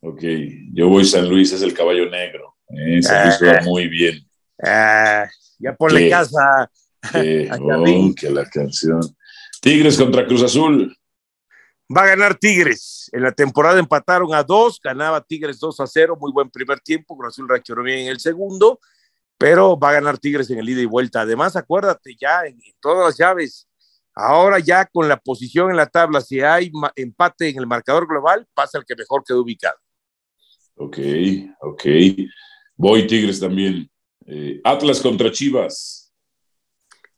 Ok, 0.00 0.22
yo 0.72 0.88
voy 0.88 1.04
San 1.04 1.28
Luis, 1.28 1.52
es 1.52 1.62
el 1.62 1.74
caballo 1.74 2.10
negro. 2.10 2.56
Eh, 2.68 3.02
San 3.02 3.26
Luis 3.26 3.38
va 3.42 3.60
muy 3.62 3.88
bien. 3.88 4.18
Ah, 4.62 5.26
ya 5.58 5.74
ponle 5.74 6.00
¿Qué? 6.00 6.10
casa. 6.10 6.70
A 7.02 7.58
oh, 7.60 8.14
que 8.16 8.30
la 8.30 8.48
canción. 8.48 9.00
Tigres 9.60 9.96
contra 9.96 10.24
Cruz 10.24 10.42
Azul. 10.42 10.96
Va 11.94 12.02
a 12.02 12.06
ganar 12.06 12.36
Tigres. 12.36 13.10
En 13.12 13.22
la 13.22 13.32
temporada 13.32 13.78
empataron 13.78 14.32
a 14.34 14.42
dos, 14.42 14.80
ganaba 14.82 15.20
Tigres 15.20 15.58
2 15.58 15.80
a 15.80 15.86
0, 15.86 16.16
muy 16.18 16.32
buen 16.32 16.48
primer 16.48 16.80
tiempo, 16.80 17.16
Cruz 17.16 17.34
Azul 17.34 17.48
reaccionó 17.48 17.82
bien 17.82 18.00
en 18.00 18.08
el 18.08 18.20
segundo, 18.20 18.80
pero 19.42 19.76
va 19.76 19.90
a 19.90 19.94
ganar 19.94 20.18
Tigres 20.18 20.48
en 20.50 20.60
el 20.60 20.68
ida 20.68 20.82
y 20.82 20.86
vuelta. 20.86 21.22
Además, 21.22 21.56
acuérdate 21.56 22.14
ya 22.14 22.42
en, 22.46 22.54
en 22.54 22.74
todas 22.80 23.08
las 23.08 23.18
llaves, 23.18 23.68
ahora 24.14 24.60
ya 24.60 24.86
con 24.86 25.08
la 25.08 25.16
posición 25.16 25.68
en 25.68 25.76
la 25.76 25.86
tabla, 25.86 26.20
si 26.20 26.40
hay 26.40 26.70
empate 26.94 27.48
en 27.48 27.58
el 27.58 27.66
marcador 27.66 28.06
global, 28.06 28.46
pasa 28.54 28.78
el 28.78 28.84
que 28.84 28.94
mejor 28.94 29.24
quedó 29.26 29.40
ubicado. 29.42 29.76
Ok, 30.76 30.96
ok. 31.60 31.84
Voy 32.76 33.04
Tigres 33.08 33.40
también. 33.40 33.90
Eh, 34.26 34.60
Atlas 34.62 35.00
contra 35.00 35.32
Chivas. 35.32 36.12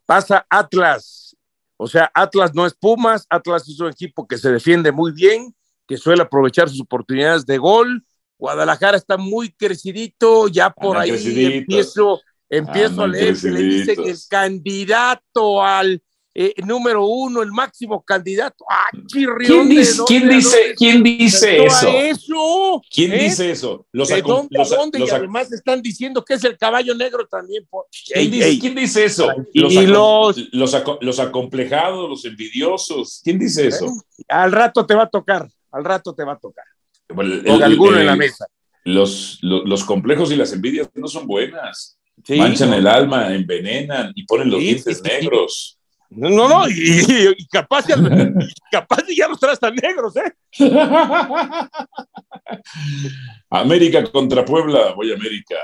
Pasa 0.07 0.47
Atlas. 0.49 1.37
O 1.77 1.87
sea, 1.87 2.11
Atlas 2.15 2.55
no 2.55 2.65
es 2.65 2.73
Pumas, 2.73 3.27
Atlas 3.29 3.69
es 3.69 3.79
un 3.81 3.91
equipo 3.91 4.27
que 4.27 4.39
se 4.39 4.51
defiende 4.51 4.93
muy 4.93 5.13
bien, 5.13 5.55
que 5.87 5.99
suele 5.99 6.23
aprovechar 6.23 6.71
sus 6.71 6.81
oportunidades 6.81 7.45
de 7.45 7.59
gol. 7.59 8.03
Guadalajara 8.45 8.97
está 8.99 9.17
muy 9.17 9.51
crecidito, 9.53 10.49
ya 10.49 10.69
por 10.71 10.97
Andan 10.97 11.03
ahí 11.03 11.11
creciditos. 11.11 11.59
empiezo, 11.59 12.21
empiezo 12.51 13.03
a 13.03 13.07
leer 13.09 13.37
que 13.41 13.51
le 13.51 13.63
dicen 13.63 14.05
el 14.05 14.17
candidato 14.29 15.63
al 15.65 16.03
eh, 16.37 16.53
número 16.67 17.07
uno, 17.07 17.43
el 17.43 17.53
máximo 17.53 18.03
candidato. 18.03 18.65
¡Ah, 18.69 18.89
chirrión! 19.07 19.47
¿Quién 19.47 19.69
¿de 19.69 19.75
dice, 19.77 19.97
dónde, 19.97 20.05
quién 20.09 20.29
dice, 20.29 20.75
quién 20.77 21.03
dice 21.05 21.65
eso? 21.65 22.83
¿Quién 22.91 23.13
¿Eh? 23.13 23.19
dice 23.25 23.51
eso? 23.53 23.87
Los, 23.93 24.09
¿De 24.09 24.21
dónde 24.21 24.61
a 24.61 24.65
dónde? 24.65 24.99
los 24.99 25.11
y 25.11 25.13
además 25.13 25.53
están 25.53 25.81
diciendo 25.81 26.25
que 26.25 26.35
es 26.35 26.43
el 26.45 26.59
caballo 26.59 26.95
negro 26.95 27.27
también. 27.29 27.65
por- 27.71 27.87
¿Quién, 28.07 28.19
Ey, 28.19 28.27
dice, 28.31 28.49
ey, 28.49 28.59
quién 28.59 28.75
dice 28.75 29.05
eso? 29.05 29.29
Los, 29.53 30.75
aco- 30.75 30.99
los 31.01 31.19
acomplejados, 31.21 32.11
los 32.11 32.25
envidiosos. 32.25 33.21
¿Quién 33.23 33.39
dice 33.39 33.69
eso? 33.69 33.87
Al 34.29 34.51
rato 34.53 34.85
te 34.85 34.95
va 34.95 35.05
a 35.05 35.09
tocar, 35.09 35.49
al 35.71 35.85
rato 35.85 36.15
te 36.15 36.25
va 36.25 36.33
a 36.33 36.39
tocar. 36.39 36.65
El- 37.23 37.43
Con 37.45 37.55
el- 37.57 37.63
alguno 37.63 37.99
en 37.99 38.07
la 38.07 38.17
mesa. 38.17 38.47
Los, 38.85 39.39
los, 39.43 39.65
los 39.67 39.85
complejos 39.85 40.31
y 40.31 40.37
las 40.37 40.53
envidias 40.53 40.89
no 40.95 41.07
son 41.09 41.27
buenas. 41.27 41.99
Sí, 42.23 42.37
Manchan 42.37 42.71
no. 42.71 42.77
el 42.77 42.87
alma, 42.87 43.35
envenenan 43.35 44.13
y 44.15 44.25
ponen 44.25 44.51
los 44.51 44.61
Sí, 44.61 44.67
dientes 44.67 44.99
sí, 44.99 45.03
negros. 45.09 45.79
No, 46.11 46.29
no, 46.31 46.49
no, 46.49 46.69
y, 46.69 46.75
y- 47.37 47.47
capaz, 47.49 47.87
ya, 47.89 47.97
capaz 48.71 49.03
ya 49.17 49.27
los 49.27 49.41
traes 49.41 49.59
tan 49.59 49.75
negros, 49.75 50.15
¿eh? 50.17 50.33
América 53.51 54.05
contra 54.11 54.45
Puebla, 54.45 54.93
voy 54.95 55.11
a 55.13 55.15
América. 55.15 55.57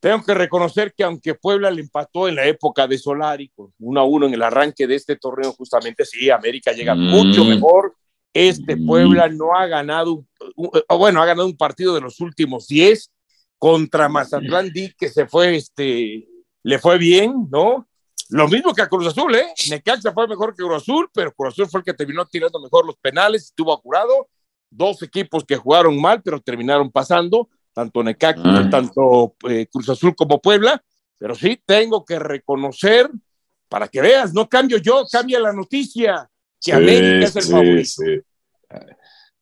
Tengo 0.00 0.22
que 0.22 0.34
reconocer 0.34 0.92
que 0.94 1.02
aunque 1.02 1.34
Puebla 1.34 1.70
le 1.70 1.80
empató 1.80 2.28
en 2.28 2.34
la 2.36 2.44
época 2.46 2.86
de 2.86 2.98
Solari, 2.98 3.48
con 3.54 3.72
1 3.78 4.00
a 4.00 4.04
1 4.04 4.26
en 4.26 4.34
el 4.34 4.42
arranque 4.42 4.86
de 4.86 4.96
este 4.96 5.16
torneo, 5.16 5.52
justamente 5.52 6.04
sí, 6.04 6.28
América 6.30 6.72
llega 6.72 6.94
Mm. 6.94 7.08
mucho 7.10 7.44
mejor. 7.44 7.94
Este. 8.34 8.76
Puebla 8.76 9.28
no 9.28 9.56
ha 9.56 9.66
ganado, 9.66 10.26
o 10.56 10.98
bueno, 10.98 11.22
ha 11.22 11.26
ganado 11.26 11.46
un 11.46 11.56
partido 11.56 11.94
de 11.94 12.00
los 12.00 12.20
últimos 12.20 12.66
10 12.66 13.10
contra 13.58 14.08
Mazatlán 14.08 14.70
que 14.98 15.08
se 15.08 15.26
fue, 15.26 15.56
este, 15.56 16.28
le 16.64 16.78
fue 16.80 16.98
bien, 16.98 17.48
¿no? 17.50 17.88
Lo 18.30 18.48
mismo 18.48 18.74
que 18.74 18.82
a 18.82 18.88
Cruz 18.88 19.06
Azul, 19.06 19.34
¿eh? 19.36 19.46
Necaxa 19.70 20.12
fue 20.12 20.26
mejor 20.26 20.54
que 20.54 20.62
Cruz 20.62 20.82
Azul, 20.82 21.08
pero 21.14 21.32
Cruz 21.32 21.52
Azul 21.54 21.68
fue 21.68 21.80
el 21.80 21.84
que 21.84 21.94
terminó 21.94 22.26
tirando 22.26 22.60
mejor 22.60 22.84
los 22.84 22.96
penales, 22.96 23.44
estuvo 23.44 23.72
acurado. 23.72 24.28
Dos 24.70 25.02
equipos 25.02 25.44
que 25.44 25.56
jugaron 25.56 26.00
mal, 26.00 26.20
pero 26.22 26.40
terminaron 26.40 26.90
pasando, 26.90 27.48
tanto 27.72 28.02
Necaxa, 28.02 28.42
Ah. 28.44 28.68
tanto 28.68 29.36
eh, 29.48 29.66
Cruz 29.70 29.88
Azul 29.88 30.14
como 30.16 30.40
Puebla. 30.40 30.82
Pero 31.18 31.34
sí, 31.36 31.60
tengo 31.64 32.04
que 32.04 32.18
reconocer, 32.18 33.08
para 33.68 33.86
que 33.88 34.00
veas, 34.00 34.34
no 34.34 34.48
cambio 34.48 34.78
yo, 34.78 35.04
cambia 35.10 35.38
la 35.38 35.52
noticia, 35.52 36.28
Sí, 36.64 36.72
América 36.72 37.24
es 37.26 37.36
el 37.36 37.42
sí, 37.42 37.50
favorito. 37.52 37.84
sí. 37.84 38.20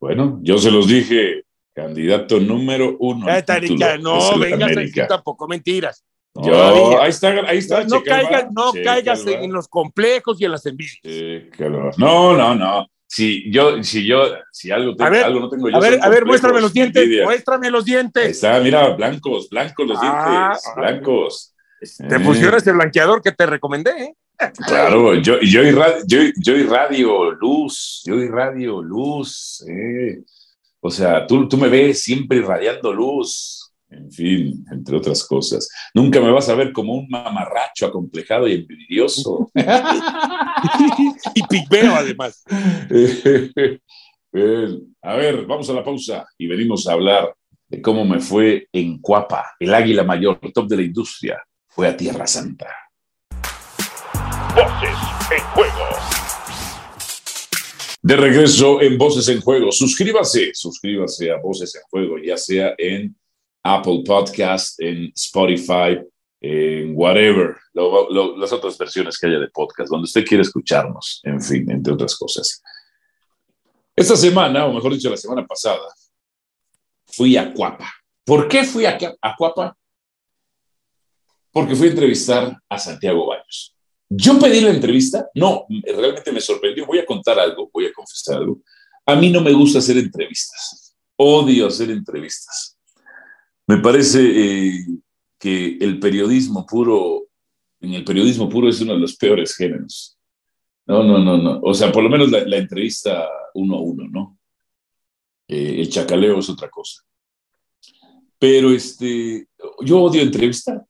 Bueno, 0.01 0.39
yo 0.43 0.59
se 0.59 0.71
los 0.71 0.89
dije, 0.89 1.45
candidato 1.75 2.41
número 2.41 2.97
uno. 2.99 3.27
Tarica, 3.45 3.93
título 3.95 3.99
no, 3.99 4.19
es 4.19 4.33
el 4.33 4.41
vengas 4.41 4.63
a 4.63 4.67
decir 4.67 4.79
América. 4.79 5.07
tampoco 5.07 5.47
mentiras. 5.49 6.05
Yo, 6.35 6.43
Todavía. 6.51 7.03
ahí 7.03 7.11
está, 7.11 7.29
ahí 7.47 7.59
está. 7.59 7.85
no 7.85 7.97
el 7.97 8.03
caigas, 8.05 8.47
no 8.53 8.73
caigas 8.83 9.27
el 9.27 9.35
en 9.35 9.53
los 9.53 9.69
complejos 9.69 10.41
y 10.41 10.45
en 10.47 10.51
las 10.53 10.65
envidias. 10.67 10.99
El. 11.05 11.51
No, 11.99 12.37
no, 12.37 12.55
no. 12.55 12.87
Si 13.07 13.53
yo, 13.53 13.83
si 13.85 14.07
yo, 14.07 14.23
si 14.51 14.71
algo, 14.71 14.97
tengo, 14.97 15.11
ver, 15.11 15.25
algo 15.25 15.41
no 15.41 15.49
tengo 15.51 15.69
yo. 15.69 15.77
A 15.77 15.81
ver, 15.81 15.99
a 16.03 16.09
ver, 16.09 16.25
muéstrame 16.25 16.63
los 16.63 16.73
dientes, 16.73 17.03
envidia. 17.03 17.25
muéstrame 17.25 17.71
los 17.71 17.85
Ahí 17.85 17.93
dientes. 17.93 18.31
está, 18.31 18.59
mira, 18.61 18.89
blancos, 18.95 19.51
blancos 19.51 19.87
los 19.87 19.99
Ah, 20.01 20.49
dientes, 20.49 20.67
ah. 20.67 20.81
blancos. 20.81 21.52
Te 22.09 22.17
Eh, 22.17 22.21
funciona 22.21 22.57
ese 22.59 22.73
blanqueador 22.73 23.21
que 23.23 23.33
te 23.33 23.45
recomendé, 23.47 23.91
¿eh? 23.91 24.15
Claro, 24.67 25.15
yo, 25.15 25.41
yo, 25.41 25.63
irra- 25.63 26.03
yo, 26.07 26.19
yo 26.41 26.57
irradio 26.57 27.31
luz, 27.33 28.03
yo 28.05 28.17
irradio 28.17 28.83
luz. 28.83 29.65
eh. 29.69 30.23
O 30.81 30.91
sea, 30.91 31.27
tú, 31.27 31.49
tú 31.49 31.57
me 31.57 31.69
ves 31.69 32.03
siempre 32.03 32.39
irradiando 32.39 32.93
luz. 32.93 33.59
En 33.89 34.11
fin, 34.11 34.65
entre 34.73 34.97
otras 34.97 35.23
cosas. 35.27 35.69
Nunca 35.95 36.19
me 36.21 36.31
vas 36.33 36.49
a 36.49 36.55
ver 36.55 36.73
como 36.73 36.95
un 36.95 37.07
mamarracho 37.11 37.85
acomplejado 37.87 38.49
y 38.49 38.55
envidioso. 38.55 39.51
y 41.35 41.43
pigmeo, 41.49 41.95
además. 41.95 42.43
A 45.03 45.15
ver, 45.17 45.45
vamos 45.47 45.69
a 45.69 45.75
la 45.75 45.85
pausa 45.85 46.27
y 46.39 46.47
venimos 46.47 46.87
a 46.89 46.93
hablar 46.95 47.35
de 47.69 47.83
cómo 47.83 48.05
me 48.07 48.19
fue 48.21 48.67
en 48.73 48.99
Cuapa, 48.99 49.55
el 49.61 49.75
águila 49.75 50.05
mayor, 50.05 50.39
top 50.55 50.69
de 50.69 50.77
la 50.77 50.83
industria, 50.83 51.43
fue 51.75 51.89
a 51.89 51.97
Tierra 51.97 52.27
Santa. 52.27 52.69
Voces 54.55 54.99
en 55.31 55.41
juego. 55.55 55.89
De 58.03 58.17
regreso 58.17 58.83
en 58.83 58.99
Voces 58.99 59.29
en 59.29 59.41
Juego. 59.41 59.73
Suscríbase, 59.73 60.51
suscríbase 60.55 61.31
a 61.31 61.37
Voces 61.37 61.75
en 61.77 61.83
Juego, 61.89 62.19
ya 62.19 62.37
sea 62.37 62.75
en 62.77 63.17
Apple 63.63 64.03
Podcast, 64.05 64.79
en 64.81 65.13
Spotify, 65.15 65.99
en 66.41 66.93
whatever, 66.95 67.57
las 67.73 68.53
otras 68.53 68.77
versiones 68.77 69.19
que 69.19 69.29
haya 69.29 69.39
de 69.39 69.49
podcast, 69.49 69.89
donde 69.89 70.05
usted 70.05 70.25
quiere 70.25 70.43
escucharnos, 70.43 71.21
en 71.23 71.41
fin, 71.41 71.71
entre 71.71 71.95
otras 71.95 72.17
cosas. 72.17 72.61
Esta 73.95 74.17
semana, 74.17 74.67
o 74.67 74.73
mejor 74.73 74.93
dicho, 74.93 75.09
la 75.09 75.17
semana 75.17 75.47
pasada, 75.47 75.87
fui 77.07 77.37
a 77.37 77.55
Cuapa. 77.55 77.91
¿Por 78.25 78.49
qué 78.49 78.65
fui 78.65 78.85
a, 78.85 78.99
a 79.23 79.37
Cuapa? 79.37 79.77
Porque 81.53 81.77
fui 81.77 81.89
a 81.89 81.91
entrevistar 81.91 82.59
a 82.69 82.79
Santiago 82.79 83.27
Baños. 83.27 83.77
Yo 84.09 84.39
pedí 84.39 84.61
la 84.61 84.71
entrevista, 84.71 85.29
no, 85.35 85.67
realmente 85.85 86.33
me 86.33 86.41
sorprendió. 86.41 86.87
Voy 86.87 86.99
a 86.99 87.07
contar 87.07 87.39
algo, 87.39 87.71
voy 87.73 87.87
a 87.87 87.93
confesar 87.93 88.39
algo. 88.39 88.61
A 89.07 89.17
mí 89.17 89.31
no 89.31 89.41
me 89.41 89.53
gusta 89.53 89.79
hacer 89.79 89.97
entrevistas. 89.97 90.95
Odio 91.17 91.67
hacer 91.67 91.91
entrevistas. 91.91 92.77
Me 93.67 93.79
parece 93.79 94.21
eh, 94.23 94.87
que 95.39 95.79
el 95.81 95.99
periodismo 95.99 96.67
puro, 96.67 97.27
en 97.81 97.95
el 97.95 98.05
periodismo 98.05 98.49
puro 98.49 98.69
es 98.69 98.81
uno 98.81 98.95
de 98.95 99.01
los 99.01 99.17
peores 99.17 99.55
géneros. 99.57 100.19
No, 100.87 101.03
no, 101.03 101.19
no, 101.19 101.39
no. 101.39 101.61
O 101.63 101.73
sea, 101.75 101.93
por 101.93 102.03
lo 102.03 102.11
menos 102.11 102.31
la, 102.31 102.57
entrevista 102.57 103.29
uno 103.55 103.77
a 103.77 103.81
uno, 103.81 104.09
¿no? 104.09 104.39
Eh, 105.49 105.77
el 105.81 105.89
chacaleo 105.89 106.39
es 106.39 106.49
otra 106.51 106.69
cosa. 106.69 107.03
Pero 108.39 108.73
este, 108.73 109.47
yo 109.81 110.03
odio 110.03 110.23
entrevistar. 110.23 110.85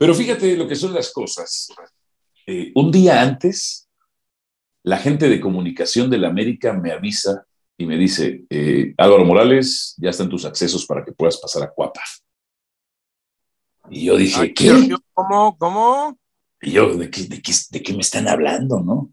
Pero 0.00 0.14
fíjate 0.14 0.56
lo 0.56 0.66
que 0.66 0.76
son 0.76 0.94
las 0.94 1.12
cosas. 1.12 1.68
Eh, 2.46 2.72
un 2.74 2.90
día 2.90 3.20
antes, 3.20 3.86
la 4.82 4.96
gente 4.96 5.28
de 5.28 5.38
comunicación 5.38 6.08
de 6.08 6.16
la 6.16 6.28
América 6.28 6.72
me 6.72 6.90
avisa 6.90 7.44
y 7.76 7.84
me 7.84 7.98
dice, 7.98 8.46
eh, 8.48 8.94
Álvaro 8.96 9.26
Morales, 9.26 9.94
ya 9.98 10.08
están 10.08 10.30
tus 10.30 10.46
accesos 10.46 10.86
para 10.86 11.04
que 11.04 11.12
puedas 11.12 11.36
pasar 11.36 11.64
a 11.64 11.70
Cuapa. 11.70 12.00
Y 13.90 14.06
yo 14.06 14.16
dije, 14.16 14.54
¿qué? 14.54 14.88
¿Cómo? 15.12 15.58
¿Cómo? 15.58 16.18
Y 16.62 16.70
yo, 16.70 16.96
¿de 16.96 17.10
qué, 17.10 17.24
de, 17.24 17.42
qué, 17.42 17.52
¿de 17.70 17.82
qué 17.82 17.92
me 17.92 18.00
están 18.00 18.26
hablando, 18.26 18.80
no? 18.80 19.12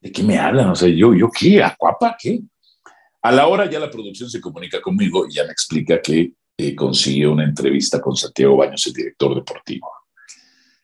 ¿De 0.00 0.12
qué 0.12 0.22
me 0.22 0.38
hablan? 0.38 0.70
O 0.70 0.76
sea, 0.76 0.88
yo, 0.88 1.12
¿yo 1.12 1.28
qué? 1.28 1.60
¿A 1.60 1.74
Cuapa? 1.76 2.16
¿Qué? 2.16 2.40
A 3.22 3.32
la 3.32 3.48
hora 3.48 3.68
ya 3.68 3.80
la 3.80 3.90
producción 3.90 4.30
se 4.30 4.40
comunica 4.40 4.80
conmigo 4.80 5.26
y 5.28 5.34
ya 5.34 5.44
me 5.44 5.50
explica 5.50 6.00
que 6.00 6.34
eh, 6.56 6.76
consiguió 6.76 7.32
una 7.32 7.42
entrevista 7.42 8.00
con 8.00 8.14
Santiago 8.14 8.56
Baños, 8.56 8.86
el 8.86 8.92
director 8.92 9.34
deportivo. 9.34 9.90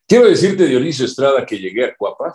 Quiero 0.08 0.28
decirte, 0.28 0.66
Dionisio 0.66 1.04
Estrada, 1.04 1.44
que 1.44 1.58
llegué 1.58 1.84
a 1.84 1.96
Cuapa 1.96 2.34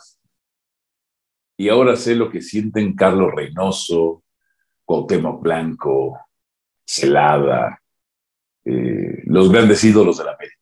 y 1.57 1.69
ahora 1.69 1.95
sé 1.95 2.15
lo 2.15 2.29
que 2.29 2.41
sienten 2.41 2.95
Carlos 2.95 3.31
Reynoso, 3.33 4.23
Cuauhtémoc 4.83 5.41
Blanco, 5.41 6.19
Celada, 6.83 7.81
eh, 8.65 9.21
los 9.25 9.51
grandes 9.51 9.83
ídolos 9.83 10.17
de 10.17 10.25
la 10.25 10.31
América. 10.31 10.57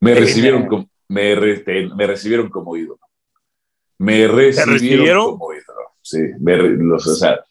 Me 0.00 0.14
recibieron, 0.14 0.66
como, 0.66 0.88
me, 1.08 1.34
me, 1.34 2.06
recibieron 2.06 2.48
como 2.50 2.76
ídolo. 2.76 3.00
Me 3.98 4.28
recibieron, 4.28 5.38
como 5.38 5.52
ídolo. 5.52 5.88
Sí, 6.02 6.18
los, 6.38 7.06
o 7.06 7.14
sea, 7.14 7.42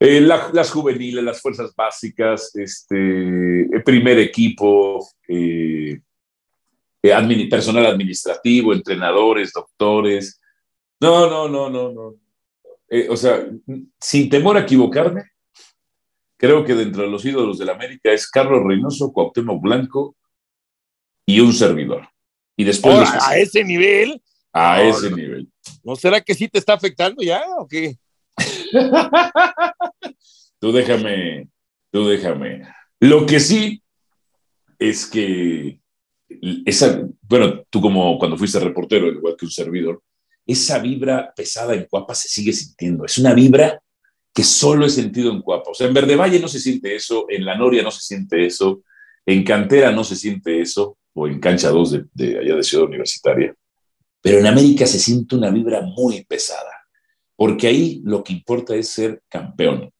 eh, 0.00 0.20
las 0.20 0.70
juveniles, 0.70 1.22
las 1.22 1.40
fuerzas 1.40 1.72
básicas, 1.74 2.50
este, 2.56 3.62
el 3.74 3.82
primer 3.84 4.18
equipo, 4.18 5.06
eh, 5.28 6.00
eh 7.02 7.48
personal 7.50 7.86
administrativo, 7.86 8.72
entrenadores, 8.72 9.52
doctores. 9.52 10.40
No, 11.00 11.28
no, 11.28 11.48
no, 11.48 11.68
no, 11.68 11.92
no. 11.92 12.14
o 13.08 13.16
sea, 13.16 13.44
sin 14.00 14.30
temor 14.30 14.56
a 14.56 14.60
equivocarme, 14.60 15.24
creo 16.36 16.64
que 16.64 16.74
dentro 16.74 17.02
de 17.02 17.10
los 17.10 17.24
ídolos 17.24 17.58
de 17.58 17.64
la 17.64 17.72
América 17.72 18.12
es 18.12 18.28
Carlos 18.30 18.62
Reynoso, 18.64 19.12
Cuauhtémoc 19.12 19.60
Blanco 19.60 20.16
y 21.26 21.40
un 21.40 21.52
servidor. 21.52 22.08
Y 22.56 22.64
después... 22.64 23.08
a 23.20 23.36
ese 23.36 23.64
nivel. 23.64 24.22
A 24.52 24.82
ese 24.82 25.10
nivel. 25.10 25.48
¿No 25.82 25.96
será 25.96 26.20
que 26.20 26.34
sí 26.34 26.48
te 26.48 26.58
está 26.58 26.74
afectando 26.74 27.22
ya 27.22 27.42
o 27.58 27.66
qué? 27.66 27.96
tú 30.60 30.72
déjame, 30.72 31.48
tú 31.90 32.08
déjame. 32.08 32.62
Lo 33.00 33.26
que 33.26 33.40
sí 33.40 33.82
es 34.78 35.06
que 35.06 35.81
esa, 36.64 37.06
bueno, 37.22 37.64
tú 37.70 37.80
como 37.80 38.18
cuando 38.18 38.36
fuiste 38.36 38.58
reportero, 38.60 39.08
igual 39.08 39.36
que 39.36 39.44
un 39.44 39.50
servidor, 39.50 40.02
esa 40.46 40.78
vibra 40.78 41.32
pesada 41.34 41.74
en 41.74 41.86
Cuapa 41.88 42.14
se 42.14 42.28
sigue 42.28 42.52
sintiendo. 42.52 43.04
Es 43.04 43.18
una 43.18 43.34
vibra 43.34 43.80
que 44.34 44.42
solo 44.42 44.86
he 44.86 44.90
sentido 44.90 45.30
en 45.30 45.42
Cuapa. 45.42 45.70
O 45.70 45.74
sea, 45.74 45.86
en 45.86 45.94
Verde 45.94 46.16
Valle 46.16 46.40
no 46.40 46.48
se 46.48 46.60
siente 46.60 46.94
eso, 46.94 47.26
en 47.28 47.44
La 47.44 47.56
Noria 47.56 47.82
no 47.82 47.90
se 47.90 48.00
siente 48.00 48.46
eso, 48.46 48.82
en 49.26 49.44
Cantera 49.44 49.92
no 49.92 50.04
se 50.04 50.16
siente 50.16 50.60
eso, 50.60 50.98
o 51.14 51.28
en 51.28 51.38
Cancha 51.38 51.70
2 51.70 51.98
de, 52.12 52.38
allá 52.38 52.56
de 52.56 52.62
Ciudad 52.62 52.86
Universitaria. 52.86 53.54
Pero 54.20 54.38
en 54.38 54.46
América 54.46 54.86
se 54.86 54.98
siente 54.98 55.36
una 55.36 55.50
vibra 55.50 55.82
muy 55.82 56.24
pesada, 56.24 56.72
porque 57.36 57.66
ahí 57.66 58.00
lo 58.04 58.24
que 58.24 58.32
importa 58.32 58.74
es 58.74 58.88
ser 58.88 59.22
campeón. 59.28 59.92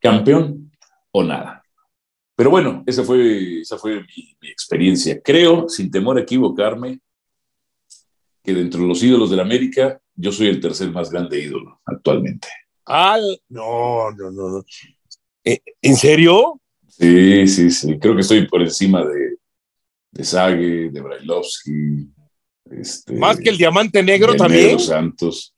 Campeón 0.00 0.70
o 1.12 1.22
nada. 1.22 1.61
Pero 2.34 2.50
bueno, 2.50 2.82
esa 2.86 3.04
fue, 3.04 3.60
esa 3.60 3.78
fue 3.78 4.00
mi, 4.00 4.36
mi 4.40 4.48
experiencia. 4.48 5.20
Creo, 5.22 5.68
sin 5.68 5.90
temor 5.90 6.18
a 6.18 6.22
equivocarme, 6.22 7.00
que 8.42 8.54
dentro 8.54 8.80
de 8.80 8.88
los 8.88 9.02
ídolos 9.02 9.30
de 9.30 9.36
la 9.36 9.42
América, 9.42 10.00
yo 10.14 10.32
soy 10.32 10.48
el 10.48 10.60
tercer 10.60 10.90
más 10.90 11.10
grande 11.10 11.40
ídolo 11.40 11.80
actualmente. 11.84 12.48
Al, 12.84 13.40
no, 13.48 14.10
no, 14.10 14.30
no, 14.30 14.48
no. 14.48 14.64
Eh, 15.44 15.60
¿En 15.80 15.96
serio? 15.96 16.60
Sí, 16.88 17.46
sí, 17.46 17.70
sí. 17.70 17.98
Creo 17.98 18.14
que 18.14 18.22
estoy 18.22 18.46
por 18.48 18.60
encima 18.62 19.04
de, 19.04 19.36
de 20.10 20.24
Sage, 20.24 20.90
de 20.90 21.00
Brailovsky. 21.00 22.08
Este, 22.70 23.14
más 23.14 23.38
que 23.38 23.50
el 23.50 23.56
diamante 23.56 24.02
negro 24.02 24.34
también. 24.34 24.78
Santos. 24.78 25.51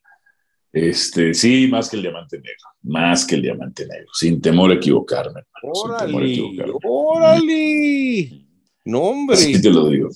Este, 0.75 1.33
sí, 1.35 1.69
más 1.69 1.89
que 1.89 1.95
el 1.95 2.03
diamante 2.03 2.37
negro, 2.37 2.67
más 2.83 3.25
que 3.25 3.37
el 3.37 3.43
diamante 3.43 3.87
negro, 3.87 4.09
sin 4.13 4.43
temor 4.43 4.73
a 4.73 4.75
equivocarme. 4.75 5.43
¡Órale! 5.63 6.43
¡Órale! 6.83 8.45
No, 8.85 9.01
hombre. 9.03 9.37
Así 9.37 9.63
te 9.63 9.71
lo 9.71 9.89
digo. 9.89 10.09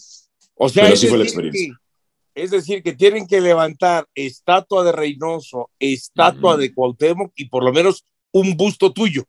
O 0.57 0.69
sea, 0.69 0.87
Pero 0.87 0.97
fue 0.97 1.19
la 1.19 1.25
experiencia. 1.25 1.79
Es 2.35 2.51
decir, 2.51 2.83
que 2.83 2.93
tienen 2.93 3.29
que 3.29 3.41
levantar 3.41 4.07
estatua 4.17 4.83
de 4.83 4.91
Reynoso, 4.91 5.71
estatua 5.79 6.57
de 6.57 6.75
Cuauhtémoc 6.75 7.33
y 7.37 7.49
por 7.49 7.63
lo 7.63 7.73
menos 7.73 8.05
un 8.33 8.57
busto 8.57 8.93
tuyo. 8.93 9.23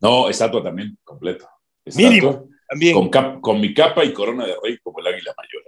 No, 0.00 0.28
estatua 0.28 0.62
también, 0.62 0.98
completo. 1.04 1.48
Mínimo, 1.94 2.48
también. 2.68 3.10
Con, 3.40 3.60
mi 3.60 3.72
capa 3.72 4.04
y 4.04 4.12
corona 4.12 4.44
de 4.44 4.56
rey 4.60 4.76
como 4.78 4.98
el 4.98 5.06
águila 5.06 5.34
mayor, 5.36 5.62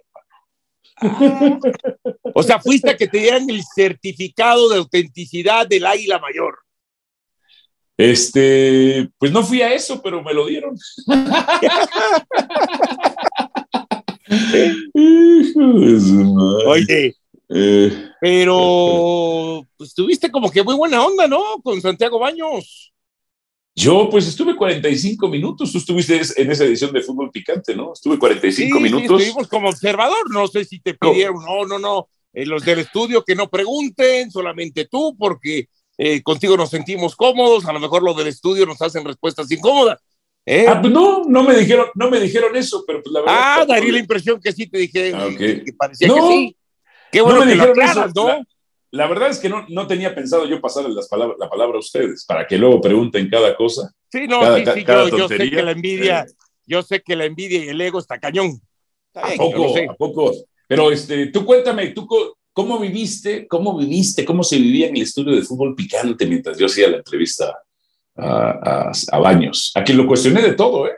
hermano. 0.98 1.60
Ah. 1.62 1.99
O 2.34 2.42
sea, 2.42 2.60
fuiste 2.60 2.90
a 2.90 2.96
que 2.96 3.08
te 3.08 3.18
dieran 3.18 3.48
el 3.48 3.62
certificado 3.74 4.68
de 4.68 4.78
autenticidad 4.78 5.66
del 5.66 5.86
águila 5.86 6.18
mayor. 6.18 6.58
Este, 7.96 9.10
pues 9.18 9.30
no 9.30 9.42
fui 9.42 9.60
a 9.60 9.74
eso, 9.74 10.00
pero 10.02 10.22
me 10.22 10.32
lo 10.32 10.46
dieron. 10.46 10.74
Oye, 16.66 17.14
eh, 17.50 18.10
pero 18.20 19.66
pues 19.76 19.92
tuviste 19.92 20.30
como 20.30 20.50
que 20.50 20.62
muy 20.62 20.76
buena 20.76 21.04
onda, 21.04 21.26
¿no? 21.26 21.60
Con 21.62 21.80
Santiago 21.80 22.18
Baños. 22.18 22.90
Yo 23.74 24.08
pues 24.10 24.26
estuve 24.26 24.56
45 24.56 25.28
minutos, 25.28 25.72
tú 25.72 25.78
estuviste 25.78 26.20
en 26.36 26.50
esa 26.50 26.64
edición 26.64 26.92
de 26.92 27.02
Fútbol 27.02 27.30
Picante, 27.30 27.74
¿no? 27.74 27.92
Estuve 27.92 28.18
45 28.18 28.80
minutos. 28.80 29.20
Sí, 29.20 29.28
estuvimos 29.28 29.48
como 29.48 29.68
observador, 29.68 30.30
no 30.30 30.46
sé 30.48 30.64
si 30.64 30.80
te 30.80 30.94
pidieron, 30.94 31.44
no, 31.44 31.66
no, 31.66 31.78
no, 31.78 32.08
eh, 32.32 32.46
los 32.46 32.64
del 32.64 32.80
estudio 32.80 33.24
que 33.24 33.34
no 33.34 33.48
pregunten, 33.48 34.30
solamente 34.30 34.86
tú, 34.86 35.16
porque 35.18 35.68
eh, 35.98 36.22
contigo 36.22 36.56
nos 36.56 36.70
sentimos 36.70 37.16
cómodos, 37.16 37.66
a 37.66 37.72
lo 37.72 37.80
mejor 37.80 38.02
los 38.02 38.16
del 38.16 38.28
estudio 38.28 38.64
nos 38.66 38.80
hacen 38.80 39.04
respuestas 39.04 39.50
incómodas. 39.50 40.00
¿Eh? 40.46 40.64
Ah, 40.66 40.80
pues 40.80 40.92
no, 40.92 41.24
no 41.24 41.42
me 41.42 41.54
dijeron, 41.54 41.88
no 41.94 42.10
me 42.10 42.18
dijeron 42.18 42.56
eso, 42.56 42.84
pero 42.86 43.02
pues 43.02 43.12
la 43.12 43.20
verdad. 43.20 43.36
Ah, 43.38 43.64
daría 43.66 43.92
la 43.92 43.98
impresión 43.98 44.40
que 44.40 44.52
sí 44.52 44.66
te 44.66 44.78
dije, 44.78 45.12
ah, 45.14 45.28
que 45.36 45.64
parecía 45.76 46.08
que 46.08 46.20
sí. 46.20 46.56
Qué 47.12 47.20
bueno 47.20 47.44
me 47.44 47.52
dijeron 47.52 47.82
eso, 47.82 48.06
¿no? 48.14 48.42
La, 48.92 49.06
verdad 49.06 49.28
es 49.30 49.38
que 49.38 49.48
no, 49.48 49.66
no 49.68 49.86
tenía 49.86 50.14
pensado 50.14 50.46
yo 50.46 50.60
pasarles 50.60 50.94
las 50.94 51.08
palabras, 51.08 51.36
la 51.38 51.48
palabra 51.48 51.76
a 51.76 51.80
ustedes, 51.80 52.24
para 52.24 52.46
que 52.46 52.56
luego 52.56 52.80
pregunten 52.80 53.28
cada 53.28 53.54
cosa. 53.54 53.92
Sí, 54.10 54.26
no, 54.26 54.56
sí, 54.56 54.64
sí, 54.74 54.84
yo, 54.84 55.28
sé 55.28 55.50
que 55.50 55.62
la 55.62 55.70
envidia, 55.72 56.20
eh. 56.20 56.32
yo 56.66 56.82
sé 56.82 57.02
que 57.02 57.14
la 57.14 57.26
envidia 57.26 57.64
y 57.64 57.68
el 57.68 57.80
ego 57.80 57.98
está 57.98 58.18
cañón. 58.18 58.60
¿A 59.14 59.28
poco? 59.36 59.74
¿A 59.76 59.94
poco? 59.94 60.32
Pero 60.70 60.92
este, 60.92 61.26
tú 61.26 61.44
cuéntame, 61.44 61.88
tú 61.88 62.06
cómo 62.52 62.78
viviste, 62.78 63.48
cómo 63.48 63.76
viviste, 63.76 64.24
cómo 64.24 64.44
se 64.44 64.56
vivía 64.56 64.86
en 64.86 64.96
el 64.96 65.02
estudio 65.02 65.34
de 65.34 65.42
fútbol 65.42 65.74
picante 65.74 66.24
mientras 66.26 66.56
yo 66.56 66.66
hacía 66.66 66.88
la 66.88 66.98
entrevista 66.98 67.58
a, 68.14 69.18
Baños, 69.18 69.72
a 69.74 69.82
quien 69.82 69.98
lo 69.98 70.06
cuestioné 70.06 70.40
de 70.42 70.52
todo, 70.52 70.86
¿eh? 70.86 70.92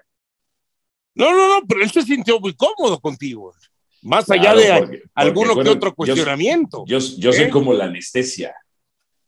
No, 1.15 1.31
no, 1.31 1.49
no, 1.49 1.67
pero 1.67 1.83
él 1.83 1.91
se 1.91 2.03
sintió 2.03 2.39
muy 2.39 2.53
cómodo 2.53 3.01
contigo. 3.01 3.55
Más 4.03 4.31
allá 4.31 4.55
de 4.55 5.03
alguno 5.15 5.59
que 5.63 5.71
otro 5.71 5.95
cuestionamiento. 5.95 6.85
Yo, 6.87 6.99
yo, 6.99 7.33
soy 7.33 7.45
¿Eh? 7.45 7.51
como 7.51 7.73
la 7.73 7.87
anestesia. 7.87 8.55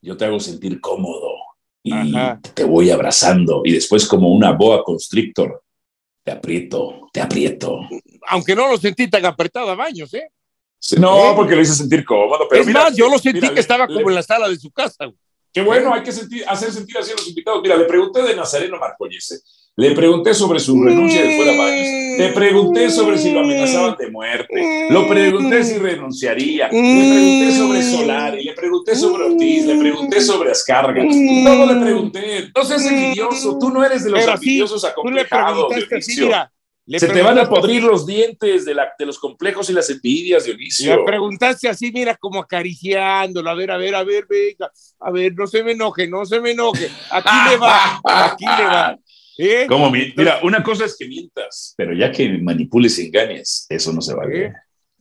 Yo 0.02 0.14
te 0.14 0.26
hago 0.26 0.40
sentir 0.40 0.78
cómodo 0.78 1.32
y 1.82 2.12
te 2.52 2.64
voy 2.64 2.90
abrazando 2.90 3.62
y 3.64 3.72
después 3.72 4.06
como 4.06 4.28
una 4.28 4.52
boa 4.52 4.84
constrictor 4.84 5.63
te 6.24 6.32
aprieto, 6.32 7.08
te 7.12 7.20
aprieto. 7.20 7.80
Aunque 8.28 8.56
no 8.56 8.66
lo 8.68 8.78
sentí 8.78 9.08
tan 9.08 9.24
apretado 9.26 9.70
a 9.70 9.74
baños, 9.74 10.12
¿eh? 10.14 10.30
no, 10.98 11.34
porque 11.36 11.54
lo 11.54 11.60
hice 11.60 11.74
sentir 11.74 12.04
cómodo. 12.04 12.46
Pero 12.48 12.62
es 12.62 12.68
más, 12.68 12.96
yo 12.96 13.08
lo 13.08 13.18
sentí 13.18 13.48
que 13.50 13.60
estaba 13.60 13.86
como 13.86 14.08
en 14.08 14.14
la 14.14 14.22
sala 14.22 14.48
de 14.48 14.56
su 14.56 14.70
casa. 14.70 15.10
Qué 15.54 15.62
bueno, 15.62 15.94
hay 15.94 16.02
que 16.02 16.12
sentir, 16.12 16.44
hacer 16.46 16.70
sentir 16.70 16.98
así 16.98 17.12
a 17.12 17.14
los 17.14 17.26
invitados. 17.26 17.62
Mira, 17.62 17.76
le 17.76 17.84
pregunté 17.84 18.22
de 18.22 18.36
Nazareno 18.36 18.76
Marcollese 18.78 19.40
le 19.76 19.90
pregunté 19.90 20.34
sobre 20.34 20.60
su 20.60 20.80
renuncia 20.80 21.20
de 21.20 21.36
fuera 21.36 21.56
Baños. 21.56 21.88
Le 22.16 22.28
pregunté 22.32 22.90
sobre 22.90 23.18
si 23.18 23.32
lo 23.32 23.40
amenazaban 23.40 23.96
de 23.98 24.08
muerte. 24.08 24.88
Lo 24.90 25.08
pregunté 25.08 25.64
si 25.64 25.78
renunciaría. 25.78 26.68
Le 26.68 26.70
pregunté 26.70 27.52
sobre 27.56 27.82
Solari. 27.82 28.44
Le 28.44 28.52
pregunté 28.52 28.94
sobre 28.94 29.24
Ortiz. 29.24 29.66
Le 29.66 29.76
pregunté 29.76 30.20
sobre 30.20 30.52
Ascarga. 30.52 31.02
Todo 31.02 31.74
le 31.74 31.80
pregunté. 31.80 32.50
No 32.54 32.64
seas 32.64 32.86
envidioso. 32.86 33.58
Tú 33.58 33.70
no 33.70 33.84
eres 33.84 34.04
de 34.04 34.10
los 34.10 34.24
envidiosos 34.24 34.84
acomplejados. 34.84 35.74
Se 36.86 37.08
te 37.08 37.22
van 37.22 37.38
a 37.38 37.48
podrir 37.48 37.82
los 37.82 38.06
dientes 38.06 38.66
de, 38.66 38.74
la, 38.74 38.92
de, 38.98 39.06
los 39.06 39.18
complejos 39.18 39.70
y 39.70 39.72
las 39.72 39.88
envidias, 39.88 40.44
Dionisio. 40.44 40.98
Le 40.98 41.04
preguntaste 41.04 41.66
así, 41.66 41.90
mira, 41.90 42.14
como 42.14 42.40
acariciándolo. 42.40 43.48
A 43.48 43.54
ver, 43.54 43.70
a 43.70 43.78
ver, 43.78 43.94
a 43.94 44.04
ver, 44.04 44.26
venga. 44.28 44.70
A 45.00 45.10
ver, 45.10 45.34
no 45.34 45.46
se 45.46 45.64
me 45.64 45.72
enoje, 45.72 46.06
no 46.06 46.26
se 46.26 46.40
me 46.40 46.50
enoje. 46.50 46.90
Aquí 47.10 47.50
le 47.50 47.56
va, 47.56 48.00
aquí 48.04 48.44
le 48.44 48.64
va. 48.64 48.98
¿Eh? 49.38 49.66
Mira, 50.16 50.40
una 50.42 50.62
cosa 50.62 50.84
es 50.84 50.96
que 50.96 51.08
mientas, 51.08 51.74
pero 51.76 51.92
ya 51.92 52.12
que 52.12 52.28
manipules 52.38 52.98
y 52.98 53.06
engañes, 53.06 53.66
eso 53.68 53.92
no 53.92 54.00
se 54.00 54.14
va 54.14 54.24
a 54.24 54.26
ver. 54.26 54.52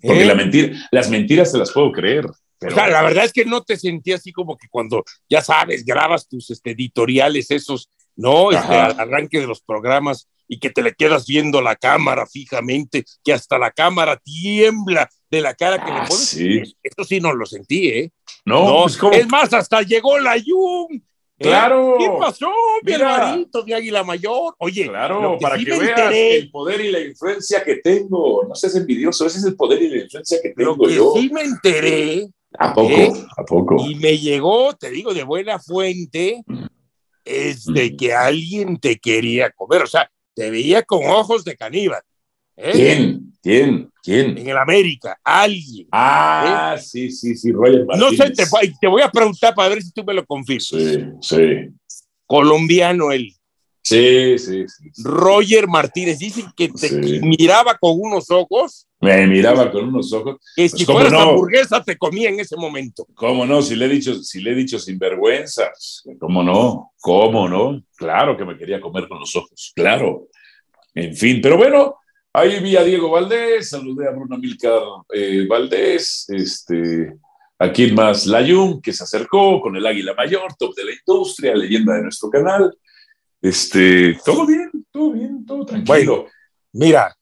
Porque 0.01 0.23
¿Eh? 0.23 0.25
la 0.25 0.35
mentira, 0.35 0.75
las 0.91 1.09
mentiras 1.09 1.51
te 1.51 1.57
las 1.57 1.71
puedo 1.71 1.91
creer. 1.91 2.25
Pero... 2.57 2.75
la 2.75 3.01
verdad 3.01 3.25
es 3.25 3.33
que 3.33 3.45
no 3.45 3.61
te 3.61 3.77
sentí 3.77 4.13
así 4.13 4.31
como 4.31 4.57
que 4.57 4.67
cuando, 4.69 5.03
ya 5.29 5.41
sabes, 5.41 5.83
grabas 5.83 6.27
tus 6.27 6.49
este, 6.49 6.71
editoriales, 6.71 7.51
esos, 7.51 7.89
¿no? 8.15 8.51
Este, 8.51 8.73
al 8.73 8.99
arranque 8.99 9.39
de 9.39 9.47
los 9.47 9.61
programas 9.61 10.29
y 10.53 10.59
que 10.59 10.69
te 10.69 10.83
le 10.83 10.93
quedas 10.93 11.25
viendo 11.25 11.61
la 11.61 11.75
cámara 11.75 12.27
fijamente, 12.27 13.03
que 13.23 13.33
hasta 13.33 13.57
la 13.57 13.71
cámara 13.71 14.17
tiembla 14.17 15.09
de 15.31 15.41
la 15.41 15.55
cara 15.55 15.83
que 15.83 15.91
le 15.91 15.97
ah, 15.97 16.05
pones. 16.07 16.27
Sí. 16.27 16.61
Esto 16.83 17.03
sí 17.03 17.19
no 17.19 17.33
lo 17.33 17.45
sentí, 17.45 17.87
¿eh? 17.87 18.11
No, 18.45 18.83
pues, 18.83 18.99
es 19.13 19.27
más, 19.27 19.51
hasta 19.53 19.81
llegó 19.81 20.19
la 20.19 20.37
Yum 20.37 21.01
Claro. 21.39 21.95
¿Qué 21.99 22.09
pasó, 22.19 22.51
mi 22.83 22.93
hermanito, 22.93 23.65
mi 23.65 23.73
águila 23.73 24.03
mayor? 24.03 24.53
Oye, 24.59 24.87
claro, 24.87 25.37
para 25.41 25.57
que, 25.57 25.65
veas 25.65 26.13
el 26.13 26.51
poder 26.51 26.81
y 26.81 26.91
la 26.91 26.99
influencia 26.99 27.63
que 27.63 27.77
tengo. 27.77 28.45
No 28.47 28.55
seas 28.55 28.75
envidioso, 28.75 29.25
ese 29.25 29.39
es 29.39 29.45
el 29.45 29.55
poder 29.55 29.81
y 29.81 29.89
la 29.89 30.03
influencia 30.03 30.37
que 30.41 30.49
tengo 30.51 30.75
lo 30.75 30.87
que 30.87 30.95
yo. 30.95 31.13
Sí 31.15 31.29
me 31.33 31.41
enteré. 31.41 32.29
¿A 32.57 32.71
poco? 32.71 32.91
¿eh? 32.91 33.11
¿A 33.35 33.43
poco? 33.43 33.75
Y 33.83 33.95
me 33.95 34.17
llegó, 34.19 34.73
te 34.73 34.91
digo, 34.91 35.13
de 35.13 35.23
buena 35.23 35.57
fuente, 35.57 36.43
es 37.25 37.65
de 37.65 37.91
mm. 37.91 37.97
que 37.97 38.13
alguien 38.13 38.79
te 38.79 38.99
quería 38.99 39.49
comer. 39.51 39.81
O 39.81 39.87
sea, 39.87 40.09
te 40.33 40.49
veía 40.49 40.83
con 40.83 41.05
ojos 41.05 41.43
de 41.43 41.55
caníbal. 41.55 42.01
¿eh? 42.57 42.71
¿Quién? 42.73 43.33
¿Quién? 43.41 43.89
¿Quién? 44.01 44.37
En 44.37 44.47
el 44.47 44.57
América, 44.57 45.19
alguien. 45.23 45.87
Ah, 45.91 46.75
¿eh? 46.77 46.81
sí, 46.81 47.11
sí, 47.11 47.35
sí, 47.35 47.51
Roger 47.51 47.85
Martínez. 47.85 48.17
No 48.17 48.25
sé, 48.25 48.77
te, 48.79 48.87
voy 48.87 49.01
a 49.01 49.09
preguntar 49.09 49.53
para 49.53 49.69
ver 49.69 49.81
si 49.81 49.91
tú 49.91 50.03
me 50.03 50.13
lo 50.13 50.25
confirmas. 50.25 50.67
Sí, 50.67 51.05
sí. 51.21 51.69
Colombiano 52.25 53.11
él. 53.11 53.33
Sí, 53.81 54.37
sí, 54.39 54.65
sí. 54.67 55.03
Roger 55.03 55.67
Martínez, 55.67 56.19
dicen 56.19 56.45
que 56.55 56.69
te 56.69 57.19
miraba 57.21 57.77
con 57.77 57.97
unos 57.99 58.31
ojos. 58.31 58.87
Me 59.03 59.27
miraba 59.27 59.71
con 59.71 59.85
unos 59.85 60.11
ojos. 60.13 60.37
Que 60.55 60.69
si 60.69 60.85
pues, 60.85 60.97
fueras 60.97 61.11
no? 61.11 61.19
hamburguesa 61.19 61.83
te 61.83 61.97
comía 61.97 62.29
en 62.29 62.39
ese 62.39 62.55
momento. 62.55 63.05
¿Cómo 63.13 63.45
no? 63.45 63.61
Si 63.61 63.75
le 63.75 63.85
he 63.85 63.89
dicho, 63.89 64.15
si 64.15 64.41
le 64.41 64.51
he 64.51 64.55
dicho 64.55 64.79
sin 64.79 64.97
vergüenza. 64.97 65.71
¿Cómo 66.19 66.43
no? 66.43 66.91
¿Cómo 66.99 67.47
no? 67.47 67.83
Claro 67.95 68.37
que 68.37 68.45
me 68.45 68.57
quería 68.57 68.81
comer 68.81 69.07
con 69.07 69.19
los 69.19 69.35
ojos. 69.35 69.71
Claro. 69.75 70.27
En 70.95 71.15
fin, 71.15 71.39
pero 71.41 71.57
bueno, 71.57 71.97
Ahí 72.35 72.59
vi 72.61 72.75
a 72.75 72.83
Diego 72.83 73.11
Valdés, 73.11 73.69
saludé 73.69 74.07
a 74.07 74.11
Bruno 74.11 74.39
Milcar 74.39 74.81
eh, 75.13 75.45
Valdés, 75.47 76.27
este, 76.29 77.15
a 77.59 77.71
quien 77.71 77.93
más 77.93 78.25
Layun, 78.25 78.81
que 78.81 78.91
se 78.91 79.03
acercó 79.03 79.61
con 79.61 79.75
el 79.75 79.85
Águila 79.85 80.15
Mayor, 80.15 80.51
top 80.57 80.73
de 80.73 80.83
la 80.83 80.91
industria, 80.93 81.53
leyenda 81.55 81.93
de 81.93 82.01
nuestro 82.01 82.31
canal. 82.31 82.75
Este, 83.39 84.17
todo 84.25 84.47
bien, 84.47 84.71
todo 84.91 85.11
bien, 85.11 85.45
todo 85.45 85.63
tranquilo. 85.63 86.25
mira, 86.71 87.15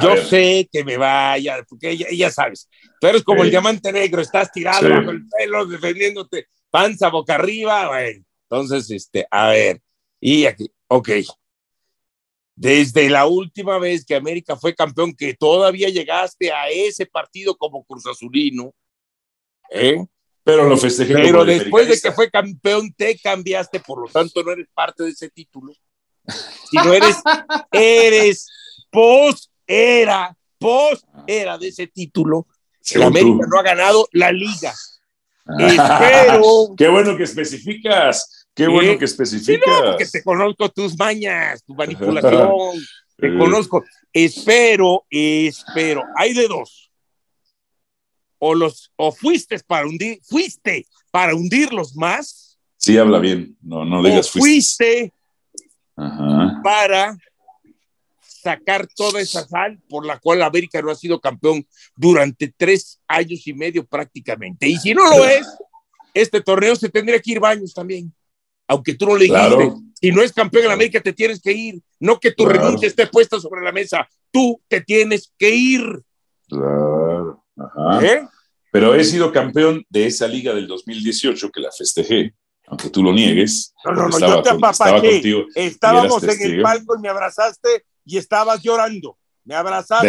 yo 0.00 0.16
sé 0.16 0.68
que 0.72 0.84
me 0.84 0.96
vaya, 0.96 1.64
porque 1.68 1.96
ya, 1.96 2.30
sabes, 2.30 2.68
tú 3.00 3.06
eres 3.06 3.22
como 3.22 3.42
el 3.42 3.50
diamante 3.50 3.92
negro, 3.92 4.22
estás 4.22 4.50
tirado 4.50 4.88
bajo 4.88 5.10
el 5.10 5.26
pelo, 5.28 5.66
defendiéndote, 5.66 6.48
panza 6.70 7.08
boca 7.10 7.34
arriba, 7.34 7.88
bueno, 7.88 8.24
entonces, 8.48 8.90
este, 8.90 9.26
a 9.30 9.50
ver, 9.50 9.80
y 10.20 10.46
aquí, 10.46 10.70
ok, 10.88 11.10
desde 12.56 13.10
la 13.10 13.26
última 13.26 13.78
vez 13.78 14.04
que 14.04 14.14
América 14.14 14.56
fue 14.56 14.74
campeón, 14.74 15.14
que 15.14 15.34
todavía 15.34 15.88
llegaste 15.88 16.52
a 16.52 16.68
ese 16.68 17.06
partido 17.06 17.56
como 17.56 17.84
Cruz 17.84 18.06
Azulino, 18.06 18.72
¿eh? 19.70 20.04
Pero 20.44 20.68
lo 20.68 20.76
festejé. 20.76 21.14
Pero 21.14 21.44
después 21.44 21.88
de 21.88 21.98
que 21.98 22.12
fue 22.12 22.30
campeón, 22.30 22.92
te 22.92 23.18
cambiaste, 23.18 23.80
por 23.80 24.02
lo 24.02 24.08
tanto 24.08 24.42
no 24.42 24.52
eres 24.52 24.66
parte 24.74 25.04
de 25.04 25.10
ese 25.10 25.30
título. 25.30 25.72
Si 26.70 26.76
no 26.76 26.92
eres, 26.92 27.16
eres 27.72 28.46
post 28.90 29.50
era, 29.66 30.36
post 30.58 31.04
era 31.26 31.58
de 31.58 31.68
ese 31.68 31.86
título. 31.86 32.46
La 32.94 33.06
América 33.06 33.46
no 33.48 33.58
ha 33.58 33.62
ganado 33.62 34.08
la 34.12 34.30
liga. 34.30 34.72
Espero. 35.58 36.74
Qué 36.76 36.88
bueno 36.88 37.16
que 37.16 37.24
especificas. 37.24 38.46
Qué 38.54 38.68
bueno 38.68 38.98
que 38.98 39.04
especificas. 39.04 39.64
Sí, 39.64 39.82
porque 39.84 40.06
te 40.06 40.22
conozco 40.22 40.68
tus 40.68 40.96
mañas, 40.98 41.64
tu 41.64 41.74
manipulación. 41.74 42.50
te 43.16 43.36
conozco. 43.36 43.84
Espero, 44.12 45.04
espero. 45.10 46.04
Hay 46.16 46.34
de 46.34 46.46
dos. 46.46 46.90
O 48.38 48.54
los, 48.54 48.92
o 48.96 49.10
fuiste 49.10 49.58
para 49.66 49.86
hundir, 49.86 50.20
fuiste 50.22 50.86
para 51.10 51.34
hundirlos 51.34 51.96
más. 51.96 52.58
Sí, 52.76 52.98
habla 52.98 53.18
bien. 53.18 53.56
No, 53.62 53.84
no 53.84 54.02
digas 54.02 54.30
fuiste. 54.30 55.12
para 55.96 57.16
sacar 58.44 58.86
toda 58.94 59.20
esa 59.20 59.46
sal 59.48 59.80
por 59.88 60.06
la 60.06 60.18
cual 60.18 60.42
América 60.42 60.80
no 60.82 60.90
ha 60.90 60.94
sido 60.94 61.20
campeón 61.20 61.66
durante 61.96 62.52
tres 62.56 63.00
años 63.08 63.46
y 63.46 63.54
medio 63.54 63.84
prácticamente. 63.84 64.68
Y 64.68 64.76
si 64.76 64.94
no 64.94 65.08
lo 65.08 65.24
es, 65.24 65.46
este 66.12 66.40
torneo 66.40 66.76
se 66.76 66.88
tendría 66.88 67.18
que 67.18 67.32
ir 67.32 67.40
baños 67.40 67.74
también 67.74 68.12
aunque 68.66 68.94
tú 68.94 69.06
no 69.06 69.16
le 69.16 69.24
dijiste, 69.24 69.72
si 69.94 70.12
no 70.12 70.22
es 70.22 70.32
campeón 70.32 70.66
en 70.66 70.72
América, 70.72 71.00
te 71.00 71.12
tienes 71.12 71.40
que 71.40 71.52
ir. 71.52 71.82
No 72.00 72.18
que 72.18 72.32
tu 72.32 72.46
renuncia 72.46 72.88
esté 72.88 73.06
puesta 73.06 73.40
sobre 73.40 73.62
la 73.62 73.72
mesa, 73.72 74.08
tú 74.30 74.60
te 74.68 74.80
tienes 74.80 75.32
que 75.38 75.54
ir. 75.54 76.02
Claro. 76.48 77.44
Ajá. 77.56 78.04
¿Eh? 78.04 78.28
Pero 78.70 78.94
he 78.94 79.04
sido 79.04 79.32
campeón 79.32 79.84
de 79.88 80.06
esa 80.06 80.26
liga 80.26 80.52
del 80.54 80.66
2018 80.66 81.50
que 81.50 81.60
la 81.60 81.70
festejé, 81.70 82.34
aunque 82.66 82.90
tú 82.90 83.02
lo 83.02 83.12
niegues. 83.12 83.72
No, 83.84 83.92
no, 83.92 84.08
no, 84.08 84.18
yo 84.18 84.42
te 84.42 84.50
apapaché. 84.50 85.22
Estábamos 85.54 86.22
en 86.24 86.42
el 86.42 86.62
palco 86.62 86.96
y 86.96 87.00
me 87.00 87.08
abrazaste 87.08 87.84
y 88.04 88.18
estabas 88.18 88.62
llorando. 88.62 89.16
Me 89.44 89.54
abrazaste. 89.54 90.08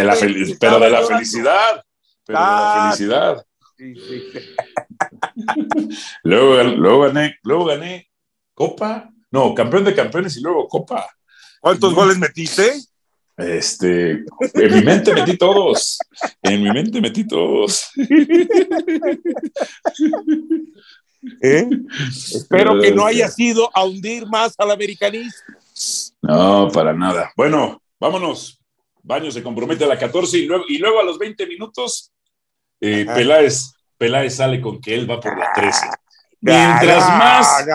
pero 0.60 0.80
de 0.80 0.90
la 0.90 1.04
felicidad. 1.04 1.86
Pero 2.26 2.40
de 2.40 2.46
la 2.46 2.84
felicidad. 2.84 3.46
luego, 6.24 6.64
luego 6.64 7.02
gané, 7.02 7.36
luego 7.44 7.66
gané 7.66 8.10
Copa, 8.54 9.12
no, 9.32 9.54
campeón 9.54 9.84
de 9.84 9.94
campeones 9.94 10.38
y 10.38 10.42
luego 10.42 10.70
Copa. 10.70 11.06
¿Cuántos 11.60 11.94
goles 11.94 12.18
metiste? 12.18 12.72
Este, 13.38 14.24
en 14.54 14.74
mi 14.74 14.82
mente 14.82 15.14
metí 15.14 15.38
todos. 15.38 16.00
En 16.42 16.64
mi 16.64 16.72
mente 16.72 17.02
metí 17.02 17.28
todos. 17.28 17.90
¿Eh? 21.42 21.68
Espero 22.34 22.80
que 22.80 22.92
no 22.92 23.06
haya 23.06 23.28
sido 23.30 23.70
a 23.74 23.84
hundir 23.84 24.26
más 24.28 24.54
al 24.58 24.72
americanismo. 24.72 25.56
No, 26.22 26.70
para 26.72 26.94
nada. 26.94 27.34
Bueno, 27.36 27.82
vámonos. 28.06 28.62
Baño 29.04 29.32
se 29.32 29.44
compromete 29.44 29.84
a 29.84 29.88
la 29.88 29.98
14 29.98 30.38
y 30.38 30.46
luego, 30.46 30.66
y 30.68 30.78
luego 30.78 31.00
a 31.00 31.04
los 31.04 31.18
20 31.20 31.46
minutos, 31.48 32.12
eh, 32.82 33.06
Peláez, 33.06 33.72
Peláez 33.98 34.36
sale 34.36 34.62
con 34.62 34.82
que 34.82 34.96
él 34.96 35.10
va 35.10 35.20
por 35.20 35.38
la 35.38 35.52
13. 35.54 35.88
Mientras 36.42 37.08
más, 37.18 37.66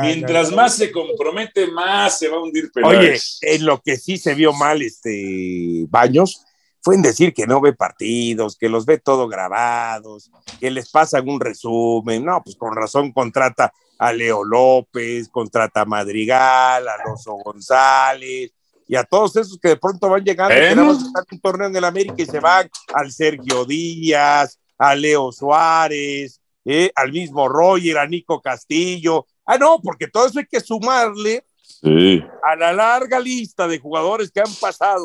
mientras 0.00 0.52
más 0.52 0.76
se 0.76 0.92
compromete, 0.92 1.66
más 1.68 2.18
se 2.18 2.28
va 2.28 2.36
a 2.36 2.40
hundir 2.40 2.70
Peláez. 2.72 3.38
Oye, 3.42 3.54
en 3.54 3.66
lo 3.66 3.80
que 3.80 3.96
sí 3.96 4.18
se 4.18 4.34
vio 4.34 4.52
mal 4.52 4.82
este 4.82 5.86
Baños 5.88 6.44
fue 6.82 6.94
en 6.94 7.02
decir 7.02 7.34
que 7.34 7.46
no 7.46 7.60
ve 7.60 7.72
partidos, 7.72 8.56
que 8.56 8.68
los 8.68 8.86
ve 8.86 8.98
todo 8.98 9.28
grabados, 9.28 10.30
que 10.60 10.70
les 10.70 10.90
pasan 10.90 11.28
un 11.28 11.40
resumen. 11.40 12.24
No, 12.24 12.42
pues 12.42 12.56
con 12.56 12.74
razón 12.74 13.12
contrata 13.12 13.72
a 13.98 14.12
Leo 14.12 14.44
López, 14.44 15.28
contrata 15.28 15.82
a 15.82 15.84
Madrigal, 15.84 16.88
a 16.88 16.94
Alonso 16.94 17.32
González, 17.44 18.52
y 18.92 18.96
a 18.96 19.04
todos 19.04 19.36
esos 19.36 19.56
que 19.60 19.68
de 19.68 19.76
pronto 19.76 20.08
van 20.08 20.24
llegando, 20.24 20.52
que 20.52 20.74
nada 20.74 20.88
más 20.88 20.96
están 21.02 21.24
en 21.30 21.34
un 21.36 21.40
torneo 21.40 21.68
en 21.68 21.76
el 21.76 21.84
América 21.84 22.14
y 22.18 22.26
se 22.26 22.40
van 22.40 22.68
al 22.92 23.12
Sergio 23.12 23.64
Díaz, 23.64 24.58
a 24.76 24.96
Leo 24.96 25.30
Suárez, 25.30 26.40
eh, 26.64 26.90
al 26.96 27.12
mismo 27.12 27.48
Roger, 27.48 27.98
a 27.98 28.06
Nico 28.08 28.40
Castillo. 28.42 29.26
Ah, 29.46 29.58
no, 29.58 29.78
porque 29.80 30.08
todo 30.08 30.26
eso 30.26 30.40
hay 30.40 30.46
que 30.46 30.58
sumarle 30.60 31.44
Sí. 31.62 32.20
a 32.42 32.56
la 32.56 32.72
larga 32.72 33.20
lista 33.20 33.68
de 33.68 33.78
jugadores 33.78 34.32
que 34.32 34.40
han 34.40 34.52
pasado 34.60 35.04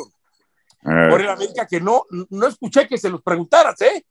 Eh. 0.83 1.07
por 1.11 1.21
el 1.21 1.29
América 1.29 1.67
que 1.67 1.79
no, 1.79 2.05
no 2.31 2.47
escuché 2.47 2.87
que 2.87 2.97
se 2.97 3.09
los 3.09 3.21
preguntaras, 3.21 3.79
¿eh? 3.81 4.03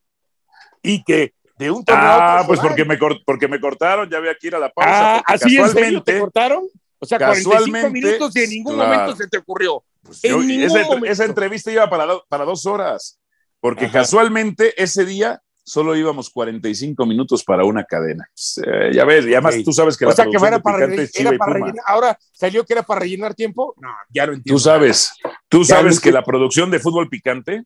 Y 0.83 1.03
que 1.03 1.35
de 1.59 1.71
un 1.71 1.85
torneo 1.85 2.05
a 2.07 2.15
Ah, 2.15 2.35
otro 2.43 2.47
pues 2.49 2.61
porque 2.61 2.85
me, 2.85 2.97
cort- 2.99 3.23
porque 3.27 3.49
me 3.49 3.61
cortaron, 3.61 4.09
ya 4.09 4.19
había 4.19 4.35
que 4.37 4.47
ir 4.47 4.55
a 4.55 4.59
la 4.61 4.71
pausa. 4.71 5.17
Ah, 5.17 5.23
así 5.27 5.57
en 5.57 5.69
serio 5.69 6.03
te 6.03 6.13
casualmente, 6.13 6.19
cortaron. 6.21 6.69
O 6.99 7.07
sea, 7.07 7.19
45 7.19 7.51
casualmente, 7.51 7.91
minutos 7.91 8.37
y 8.37 8.41
en 8.41 8.51
ningún 8.51 8.75
claro. 8.75 8.91
momento 8.93 9.17
se 9.17 9.29
te 9.29 9.39
ocurrió. 9.39 9.85
pues, 10.03 10.25
en 10.25 10.47
ningún 10.47 10.65
esa, 10.65 10.83
momento. 10.87 11.07
esa 11.07 11.25
entrevista 11.25 11.71
iba 11.73 11.89
para, 11.91 12.07
para 12.29 12.45
dos 12.45 12.67
horas, 12.67 13.19
porque 13.61 13.87
Ajá. 13.87 14.01
casualmente 14.01 14.81
ese 14.83 15.05
día 15.05 15.41
solo 15.67 15.97
íbamos 15.97 16.29
45 16.31 17.07
minutos 17.07 17.43
para 17.43 17.65
una 17.65 17.85
cadena. 17.85 18.29
Pues, 18.35 18.61
eh, 18.67 18.91
ya 18.95 19.05
ves, 19.05 19.27
y 19.27 19.33
además 19.33 19.57
tú 19.65 19.73
sabes 19.73 19.97
que 19.97 20.05
o 20.05 20.09
la 20.11 20.15
sea, 20.15 20.27
que 20.27 20.37
era 20.37 20.61
para, 20.61 20.85
es 20.95 21.19
era 21.19 21.33
para 21.39 21.55
rellenar. 21.55 21.83
Ahora 21.87 22.19
salió 22.33 22.65
que 22.65 22.75
era 22.75 22.83
para 22.83 23.01
rellenar 23.01 23.35
tiempo. 23.35 23.75
No, 23.81 23.89
ya 24.11 24.27
lo 24.27 24.35
entiendo. 24.35 24.57
Tú 24.57 24.63
sabes, 24.63 25.13
tú 25.49 25.65
sabes 25.65 26.01
que 26.01 26.13
la 26.13 26.23
producción 26.23 26.71
de 26.71 26.79
Fútbol 26.81 27.09
Picante 27.09 27.65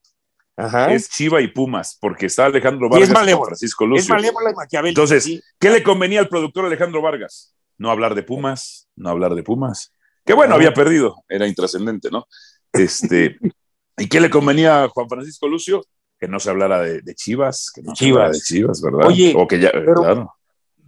Ajá. 0.57 0.93
es 0.93 1.09
Chiva 1.09 1.41
y 1.41 1.49
Pumas, 1.49 1.99
porque 2.01 2.27
está 2.27 2.47
Alejandro 2.47 2.87
Y 2.87 2.87
es 2.87 2.93
Vargas 2.93 3.11
y 3.11 3.12
malévola. 3.14 3.47
Francisco 3.47 3.85
Es 3.85 3.91
Lucio. 3.91 4.14
malévola 4.14 4.55
y. 4.71 4.77
Entonces. 4.88 5.41
¿qué 5.59 5.71
le 5.71 5.83
convenía 5.83 6.21
al 6.21 6.29
productor 6.29 6.64
Alejandro 6.67 7.03
Vargas? 7.03 7.53
No 7.79 7.91
hablar 7.91 8.14
de 8.14 8.23
Pumas, 8.23 8.88
no 8.97 9.09
hablar 9.11 9.35
de 9.35 9.43
Pumas. 9.43 9.93
Que 10.25 10.35
bueno, 10.35 10.55
había 10.55 10.75
perdido, 10.75 11.25
era 11.29 11.47
intrascendente, 11.47 12.11
¿no? 12.11 12.27
Este, 12.73 13.38
¿Y 13.97 14.09
qué 14.09 14.21
le 14.21 14.31
convenía 14.31 14.85
a 14.85 14.88
Juan 14.88 15.09
Francisco 15.09 15.49
Lucio? 15.49 15.83
Que 16.21 16.29
no 16.29 16.38
se 16.41 16.51
hablara 16.51 16.81
de, 16.81 17.01
de 17.03 17.14
Chivas, 17.14 17.71
que 17.75 17.83
no 17.83 17.95
se 17.95 18.05
Chivas. 18.05 18.17
hablara 18.19 18.33
de 18.33 18.41
Chivas, 18.41 18.83
¿verdad? 18.83 19.07
Oye, 19.07 19.35
o 19.37 19.47
que 19.47 19.59
ya, 19.61 19.71
pero- 19.73 19.95
claro. 20.03 20.35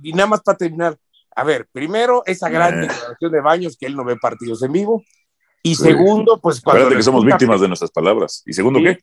y 0.02 0.12
nada 0.12 0.26
más 0.26 0.40
para 0.42 0.58
terminar. 0.58 0.96
A 1.36 1.44
ver, 1.44 1.68
primero, 1.72 2.22
esa 2.26 2.48
gran 2.48 2.74
Eh. 2.84 2.88
declaración 2.88 3.32
de 3.32 3.40
Baños 3.40 3.76
que 3.78 3.86
él 3.86 3.94
no 3.96 4.04
ve 4.04 4.16
partidos 4.16 4.62
en 4.62 4.72
vivo. 4.72 5.02
Y 5.62 5.74
Sí. 5.76 5.84
segundo, 5.84 6.38
pues 6.40 6.60
cuando. 6.60 6.80
Acuérdate 6.80 6.96
que 6.98 7.02
somos 7.04 7.24
víctimas 7.24 7.60
de 7.60 7.68
nuestras 7.68 7.90
palabras. 7.92 8.42
¿Y 8.46 8.52
segundo 8.52 8.78
Sí. 8.80 8.86
qué? 8.86 8.98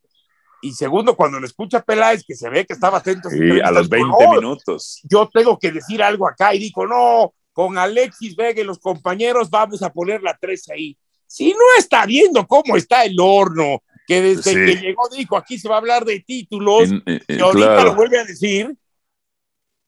Y 0.62 0.74
segundo, 0.74 1.16
cuando 1.16 1.40
lo 1.40 1.46
escucha 1.46 1.82
Peláez, 1.84 2.24
que 2.28 2.36
se 2.36 2.50
ve 2.50 2.66
que 2.66 2.74
estaba 2.74 2.98
atento. 2.98 3.30
Sí, 3.30 3.60
a 3.64 3.72
los 3.72 3.90
dijo, 3.90 4.08
20 4.18 4.26
"No, 4.26 4.32
minutos. 4.34 5.00
Yo 5.04 5.30
tengo 5.32 5.58
que 5.60 5.72
decir 5.72 6.02
algo 6.04 6.28
acá. 6.28 6.54
Y 6.56 6.60
dijo, 6.60 6.86
no, 6.88 7.34
con 7.58 7.76
Alexis 7.76 8.36
Vega 8.36 8.62
y 8.62 8.64
los 8.64 8.78
compañeros 8.78 9.50
vamos 9.50 9.82
a 9.82 9.92
poner 9.92 10.22
la 10.22 10.38
3 10.40 10.70
ahí. 10.70 10.96
Si 11.26 11.50
no 11.50 11.58
está 11.80 12.06
viendo 12.06 12.46
cómo 12.46 12.78
está 12.78 13.04
el 13.04 13.16
horno, 13.20 13.82
que 14.06 14.22
desde 14.22 14.44
Sí. 14.52 14.54
que 14.54 14.76
llegó 14.76 15.10
dijo, 15.10 15.36
aquí 15.36 15.58
se 15.58 15.68
va 15.68 15.74
a 15.74 15.78
hablar 15.80 16.06
de 16.06 16.20
títulos, 16.20 16.92
Y- 16.92 16.96
y- 17.08 17.14
y 17.30 17.38
y 17.38 17.40
ahorita 17.40 17.66
claro. 17.68 17.84
lo 17.86 17.96
vuelve 17.96 18.20
a 18.20 18.26
decir, 18.26 18.78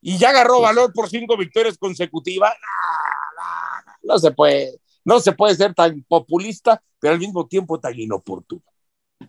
y 0.01 0.17
ya 0.17 0.29
agarró 0.31 0.61
valor 0.61 0.91
por 0.93 1.09
cinco 1.11 1.37
victorias 1.37 1.77
consecutivas. 1.77 2.53
No, 2.59 3.43
no, 3.43 3.91
no, 4.01 4.13
no 4.13 4.17
se 4.19 4.31
puede, 4.31 4.79
no 5.05 5.19
se 5.19 5.31
puede 5.33 5.53
ser 5.53 5.75
tan 5.75 6.03
populista, 6.07 6.81
pero 6.99 7.13
al 7.13 7.19
mismo 7.19 7.45
tiempo 7.47 7.79
tan 7.79 7.99
inoportuno. 7.99 8.63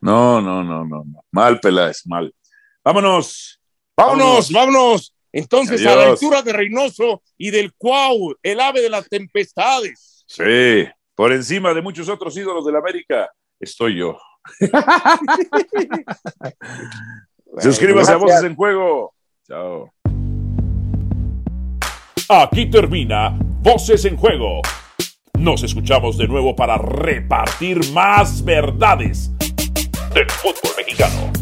No, 0.01 0.41
no, 0.41 0.65
no, 0.65 0.87
no, 0.87 1.05
no. 1.05 1.25
Mal, 1.31 1.61
Peláez, 1.61 2.07
mal. 2.07 2.35
Vámonos. 2.83 3.61
Vámonos, 3.95 4.51
vámonos. 4.51 5.15
Entonces, 5.33 5.87
a 5.87 5.95
la 5.95 6.11
altura 6.11 6.43
de 6.43 6.53
Reynoso 6.53 7.23
y 7.39 7.51
del 7.51 7.73
Cuau, 7.75 8.35
el 8.43 8.61
ave 8.61 8.83
de 8.83 8.91
las 8.91 9.09
tempestades. 9.09 10.25
Sí, 10.27 10.89
por 11.15 11.33
encima 11.33 11.73
de 11.75 11.83
muchos 11.83 12.09
otros 12.09 12.37
ídolos 12.37 12.67
de 12.67 12.73
la 12.73 12.79
América, 12.79 13.31
estoy 13.59 13.99
yo. 13.99 14.19
Suscríbase 17.59 18.13
a. 18.13 18.17
Voces 18.17 18.45
en 18.45 18.55
Juego. 18.55 19.15
Chao. 19.47 19.93
Aquí 22.29 22.71
termina 22.71 23.37
Voces 23.63 24.05
en 24.05 24.17
Juego. 24.17 24.61
Nos 25.39 25.63
escuchamos 25.63 26.19
de 26.19 26.29
nuevo 26.29 26.55
para 26.55 26.77
repartir 26.79 27.91
más 27.93 28.45
verdades 28.45 29.31
del 30.15 30.31
fútbol 30.31 30.73
mexicano. 30.77 31.33